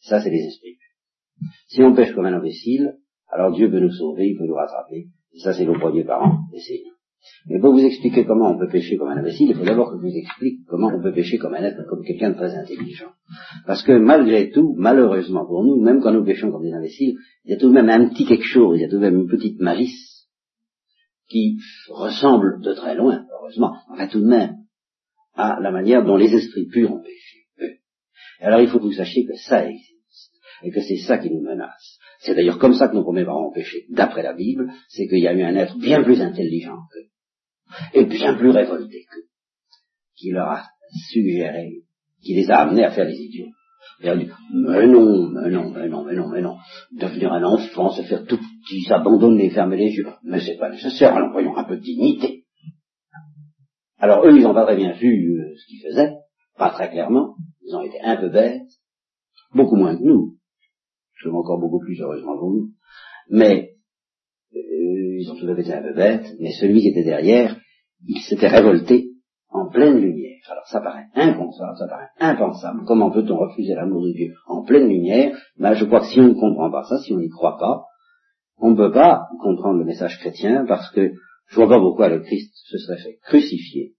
Ça, 0.00 0.22
c'est 0.22 0.30
les 0.30 0.46
esprits 0.46 0.76
purs. 0.76 1.50
Si 1.68 1.82
on 1.82 1.94
pêche 1.94 2.12
comme 2.14 2.26
un 2.26 2.34
imbécile, 2.34 2.96
alors 3.28 3.52
Dieu 3.52 3.70
peut 3.70 3.80
nous 3.80 3.92
sauver, 3.92 4.28
il 4.28 4.38
peut 4.38 4.46
nous 4.46 4.54
rattraper. 4.54 5.08
Et 5.32 5.38
ça, 5.40 5.52
c'est 5.52 5.64
nos 5.64 5.78
premiers 5.78 6.04
parents, 6.04 6.38
et 6.54 6.60
c'est 6.60 6.82
mais 7.46 7.60
pour 7.60 7.72
vous 7.72 7.84
expliquer 7.84 8.24
comment 8.24 8.50
on 8.50 8.58
peut 8.58 8.68
pécher 8.68 8.96
comme 8.96 9.08
un 9.08 9.16
imbécile, 9.16 9.50
il 9.50 9.56
faut 9.56 9.64
d'abord 9.64 9.90
que 9.90 9.98
je 9.98 10.02
vous 10.02 10.16
explique 10.16 10.60
comment 10.66 10.88
on 10.88 11.02
peut 11.02 11.12
pécher 11.12 11.38
comme 11.38 11.54
un 11.54 11.62
être, 11.62 11.86
comme 11.88 12.04
quelqu'un 12.04 12.30
de 12.30 12.36
très 12.36 12.54
intelligent. 12.54 13.12
Parce 13.66 13.82
que 13.82 13.92
malgré 13.92 14.50
tout, 14.50 14.74
malheureusement 14.78 15.46
pour 15.46 15.64
nous, 15.64 15.82
même 15.82 16.00
quand 16.00 16.12
nous 16.12 16.24
péchons 16.24 16.50
comme 16.50 16.62
des 16.62 16.72
imbéciles, 16.72 17.16
il 17.44 17.52
y 17.52 17.54
a 17.54 17.58
tout 17.58 17.68
de 17.68 17.74
même 17.74 17.88
un 17.88 18.08
petit 18.08 18.26
quelque 18.26 18.44
chose, 18.44 18.78
il 18.78 18.82
y 18.82 18.84
a 18.84 18.88
tout 18.88 18.96
de 18.96 19.02
même 19.02 19.18
une 19.20 19.28
petite 19.28 19.60
malice 19.60 20.28
qui 21.28 21.58
ressemble 21.88 22.60
de 22.60 22.72
très 22.74 22.94
loin, 22.94 23.24
heureusement, 23.32 23.74
enfin 23.90 24.08
tout 24.08 24.20
de 24.20 24.26
même, 24.26 24.56
à 25.34 25.60
la 25.60 25.70
manière 25.70 26.04
dont 26.04 26.16
les 26.16 26.34
esprits 26.34 26.66
purs 26.66 26.92
ont 26.92 27.02
péché. 27.02 27.46
Alors 28.40 28.60
il 28.60 28.68
faut 28.68 28.78
que 28.78 28.84
vous 28.84 28.92
sachiez 28.92 29.26
que 29.26 29.36
ça 29.36 29.68
existe, 29.68 30.34
et 30.62 30.70
que 30.70 30.80
c'est 30.80 30.96
ça 30.96 31.18
qui 31.18 31.30
nous 31.30 31.42
menace. 31.42 31.98
C'est 32.20 32.34
d'ailleurs 32.34 32.58
comme 32.58 32.74
ça 32.74 32.88
que 32.88 32.94
nos 32.94 33.02
premiers 33.02 33.24
parents 33.24 33.48
ont 33.48 33.52
péché, 33.52 33.86
d'après 33.88 34.22
la 34.22 34.34
Bible, 34.34 34.70
c'est 34.88 35.06
qu'il 35.08 35.20
y 35.20 35.28
a 35.28 35.32
eu 35.32 35.42
un 35.42 35.56
être 35.56 35.78
bien 35.78 36.02
plus 36.02 36.20
intelligent 36.20 36.76
qu'eux, 36.92 37.98
et 37.98 38.04
bien 38.04 38.34
plus 38.34 38.50
révolté 38.50 39.04
qu'eux, 39.10 39.24
qui 40.16 40.30
leur 40.30 40.48
a 40.48 40.64
suggéré, 41.12 41.82
qui 42.22 42.34
les 42.34 42.50
a 42.50 42.58
amenés 42.58 42.84
à 42.84 42.90
faire 42.90 43.06
les 43.06 43.16
idiots. 43.16 43.52
Il 44.02 44.08
a 44.08 44.16
dit, 44.16 44.28
mais 44.52 44.86
non, 44.86 45.30
mais 45.30 45.50
non, 45.50 45.70
mais 45.70 45.88
non, 45.88 46.04
mais 46.04 46.14
non, 46.14 46.28
mais 46.28 46.42
non, 46.42 46.56
devenir 46.92 47.32
un 47.32 47.42
enfant, 47.42 47.90
se 47.90 48.02
faire 48.02 48.26
tout 48.26 48.38
petit, 48.38 48.82
s'abandonner, 48.82 49.48
fermer 49.50 49.78
les 49.78 49.90
yeux, 49.90 50.06
mais 50.22 50.40
c'est 50.40 50.58
pas 50.58 50.70
nécessaire, 50.70 51.14
alors 51.14 51.32
voyons 51.32 51.56
un 51.56 51.64
peu 51.64 51.76
de 51.76 51.82
dignité. 51.82 52.44
Alors 53.98 54.26
eux, 54.26 54.36
ils 54.36 54.42
n'ont 54.42 54.54
pas 54.54 54.64
très 54.66 54.76
bien 54.76 54.92
vu 54.92 55.40
euh, 55.40 55.54
ce 55.56 55.66
qu'ils 55.66 55.82
faisaient, 55.82 56.12
pas 56.58 56.70
très 56.70 56.90
clairement, 56.90 57.36
ils 57.62 57.74
ont 57.74 57.82
été 57.82 57.98
un 58.02 58.16
peu 58.16 58.28
bêtes, 58.28 58.68
beaucoup 59.54 59.76
moins 59.76 59.96
que 59.96 60.02
nous, 60.02 60.36
je 61.20 61.28
sommes 61.28 61.36
encore 61.36 61.58
beaucoup 61.58 61.80
plus 61.80 62.00
heureusement 62.00 62.34
nous, 62.36 62.70
mais 63.28 63.72
euh, 64.54 65.18
ils 65.20 65.30
ont 65.30 65.36
tout 65.36 65.48
à 65.48 65.54
fait 65.54 65.62
été 65.62 65.74
un 65.74 65.82
peu 65.82 65.94
bêtes, 65.94 66.34
mais 66.40 66.52
celui 66.52 66.80
qui 66.80 66.88
était 66.88 67.04
derrière, 67.04 67.56
il 68.06 68.20
s'était 68.20 68.48
révolté 68.48 69.10
en 69.50 69.68
pleine 69.68 69.98
lumière. 69.98 70.40
Alors 70.50 70.66
ça 70.66 70.80
paraît 70.80 71.06
inconcevable, 71.14 71.76
ça 71.78 71.88
paraît 71.88 72.08
impensable. 72.18 72.84
Comment 72.86 73.10
peut-on 73.10 73.36
refuser 73.36 73.74
l'amour 73.74 74.02
de 74.02 74.12
Dieu 74.12 74.32
en 74.46 74.64
pleine 74.64 74.88
lumière? 74.88 75.36
Ben, 75.58 75.74
Je 75.74 75.84
crois 75.84 76.00
que 76.00 76.06
si 76.06 76.20
on 76.20 76.28
ne 76.28 76.34
comprend 76.34 76.70
pas 76.70 76.84
ça, 76.84 76.98
si 76.98 77.12
on 77.12 77.18
n'y 77.18 77.28
croit 77.28 77.58
pas, 77.58 77.84
on 78.56 78.70
ne 78.70 78.76
peut 78.76 78.92
pas 78.92 79.28
comprendre 79.40 79.78
le 79.78 79.84
message 79.84 80.18
chrétien 80.18 80.64
parce 80.66 80.90
que 80.92 81.12
je 81.48 81.56
vois 81.56 81.68
pas 81.68 81.80
pourquoi 81.80 82.08
le 82.08 82.20
Christ 82.20 82.52
se 82.54 82.78
serait 82.78 83.02
fait 83.02 83.18
crucifier 83.24 83.94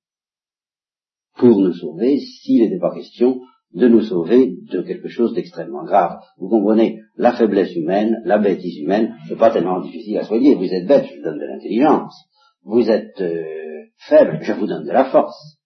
pour 1.37 1.59
nous 1.59 1.73
sauver 1.73 2.19
s'il 2.19 2.61
n'était 2.63 2.79
pas 2.79 2.93
question 2.93 3.41
de 3.73 3.87
nous 3.87 4.01
sauver 4.01 4.55
de 4.71 4.81
quelque 4.81 5.07
chose 5.07 5.33
d'extrêmement 5.33 5.83
grave. 5.83 6.19
Vous 6.37 6.49
comprenez, 6.49 7.00
la 7.15 7.33
faiblesse 7.33 7.75
humaine, 7.75 8.21
la 8.25 8.37
bêtise 8.37 8.77
humaine, 8.79 9.15
c'est 9.27 9.37
pas 9.37 9.51
tellement 9.51 9.81
difficile 9.81 10.17
à 10.17 10.23
soigner. 10.23 10.55
Vous 10.55 10.73
êtes 10.73 10.87
bête, 10.87 11.05
je 11.09 11.17
vous 11.17 11.23
donne 11.23 11.39
de 11.39 11.45
l'intelligence. 11.45 12.15
Vous 12.63 12.89
êtes 12.89 13.19
euh, 13.21 13.83
faible, 13.97 14.39
je 14.41 14.53
vous 14.53 14.67
donne 14.67 14.85
de 14.85 14.91
la 14.91 15.05
force. 15.05 15.57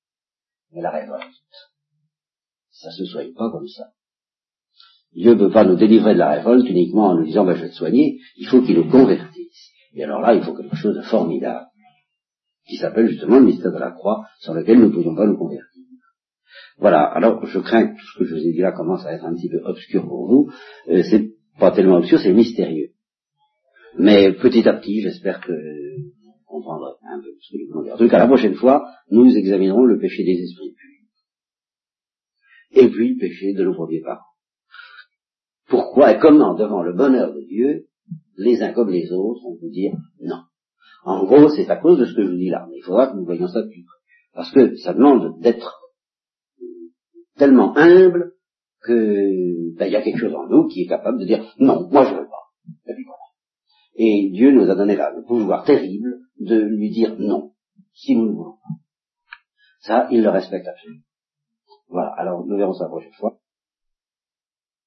Mais 0.72 0.82
la 0.82 0.92
révolte, 0.92 1.24
ça 2.72 2.92
se 2.92 3.06
soigne 3.06 3.34
pas 3.34 3.50
comme 3.52 3.68
ça. 3.68 3.86
Dieu 5.14 5.34
ne 5.34 5.40
peut 5.40 5.52
pas 5.52 5.64
nous 5.64 5.78
délivrer 5.78 6.14
de 6.14 6.20
la 6.20 6.32
révolte 6.32 6.68
uniquement 6.68 7.08
en 7.08 7.16
nous 7.16 7.26
disant, 7.26 7.46
ben, 7.46 7.56
je 7.56 7.64
vais 7.64 7.70
te 7.70 7.76
soigner. 7.76 8.20
Il 8.36 8.48
faut 8.48 8.62
qu'il 8.62 8.76
nous 8.76 8.90
convertisse. 8.90 9.72
Et 9.94 10.04
alors 10.04 10.20
là, 10.20 10.34
il 10.34 10.44
faut 10.44 10.54
quelque 10.54 10.76
chose 10.76 10.96
de 10.96 11.02
formidable, 11.04 11.68
qui 12.68 12.76
s'appelle 12.76 13.08
justement 13.08 13.40
le 13.40 13.46
mystère 13.46 13.72
de 13.72 13.78
la 13.78 13.92
croix, 13.92 14.26
sur 14.40 14.54
lequel 14.54 14.80
nous 14.80 14.90
ne 14.90 14.94
pouvons 14.94 15.16
pas 15.16 15.26
nous 15.26 15.38
convertir. 15.38 15.75
Voilà, 16.78 17.04
alors 17.04 17.46
je 17.46 17.60
crains 17.60 17.88
que 17.88 17.94
tout 17.94 18.06
ce 18.14 18.20
que 18.20 18.26
je 18.26 18.36
vous 18.36 18.42
ai 18.42 18.52
dit 18.52 18.60
là 18.60 18.72
commence 18.74 19.06
à 19.06 19.14
être 19.14 19.26
un 19.26 19.34
petit 19.34 19.50
peu 19.50 19.62
obscur 19.64 20.08
pour 20.08 20.28
vous. 20.28 20.52
Euh, 20.90 21.04
c'est 21.10 21.32
pas 21.58 21.72
tellement 21.72 21.98
obscur, 21.98 22.20
c'est 22.20 22.34
mystérieux. 22.34 22.90
Mais 23.98 24.34
petit 24.34 24.68
à 24.68 24.74
petit, 24.74 25.02
j'espère 25.02 25.40
que 25.40 25.54
vous 25.54 26.34
comprendrez 26.46 26.92
un 27.10 27.22
peu 27.22 27.30
ce 27.40 27.52
que 27.52 27.58
je 27.60 27.74
veux 27.74 27.84
dire. 27.84 27.94
En 27.94 27.98
tout 27.98 28.10
cas, 28.10 28.20
la 28.20 28.28
prochaine 28.28 28.56
fois, 28.56 28.86
nous 29.10 29.34
examinerons 29.36 29.86
le 29.86 29.98
péché 30.00 30.24
des 30.24 30.42
esprits. 30.42 30.76
Et 32.72 32.90
puis 32.90 33.14
le 33.14 33.20
péché 33.20 33.54
de 33.54 33.64
nos 33.64 33.74
premiers 33.74 34.02
parents. 34.02 34.26
Pourquoi 35.70 36.12
et 36.12 36.20
comment, 36.20 36.56
devant 36.56 36.84
le 36.84 36.94
bonheur 36.94 37.34
de 37.34 37.42
Dieu, 37.48 37.86
les 38.38 38.62
uns 38.62 38.74
comme 38.74 38.90
les 38.90 39.12
autres, 39.14 39.46
on 39.46 39.58
peut 39.58 39.70
dire 39.70 39.94
non. 40.22 40.42
En 41.06 41.24
gros, 41.24 41.50
c'est 41.50 41.70
à 41.70 41.78
cause 41.78 42.00
de 42.00 42.06
ce 42.06 42.14
que 42.14 42.24
je 42.24 42.32
vous 42.32 42.38
dis 42.38 42.50
là. 42.50 42.68
Mais 42.70 42.78
il 42.78 42.84
faudra 42.84 43.08
que 43.08 43.16
nous 43.16 43.26
voyions 43.26 43.48
ça 43.48 43.62
plus 43.62 43.84
près. 43.84 44.00
Parce 44.34 44.52
que 44.52 44.76
ça 44.76 44.94
demande 44.94 45.40
d'être 45.40 45.85
tellement 47.38 47.76
humble 47.78 48.34
que 48.82 49.76
ben, 49.78 49.88
il 49.88 49.92
y 49.92 49.96
a 49.96 50.02
quelque 50.02 50.20
chose 50.20 50.34
en 50.34 50.48
nous 50.48 50.68
qui 50.68 50.84
est 50.84 50.88
capable 50.88 51.20
de 51.20 51.26
dire 51.26 51.44
non, 51.60 51.88
moi 51.92 52.06
je 52.06 52.16
veux 52.16 52.28
pas. 52.28 52.46
Et 53.98 54.30
Dieu 54.32 54.52
nous 54.52 54.70
a 54.70 54.76
donné 54.76 54.96
là 54.96 55.12
le 55.16 55.24
pouvoir 55.24 55.64
terrible 55.64 56.20
de 56.40 56.58
lui 56.58 56.90
dire 56.90 57.16
non, 57.18 57.54
si 57.94 58.16
nous 58.16 58.26
ne 58.26 58.34
voulons 58.34 58.58
pas. 58.58 58.70
Ça, 59.80 60.08
il 60.12 60.22
le 60.22 60.30
respecte 60.30 60.68
absolument. 60.68 61.04
Voilà, 61.88 62.10
alors 62.18 62.46
nous 62.46 62.58
verrons 62.58 62.74
ça 62.74 62.86
la 62.86 62.90
prochaine 62.90 63.14
fois. 63.14 63.40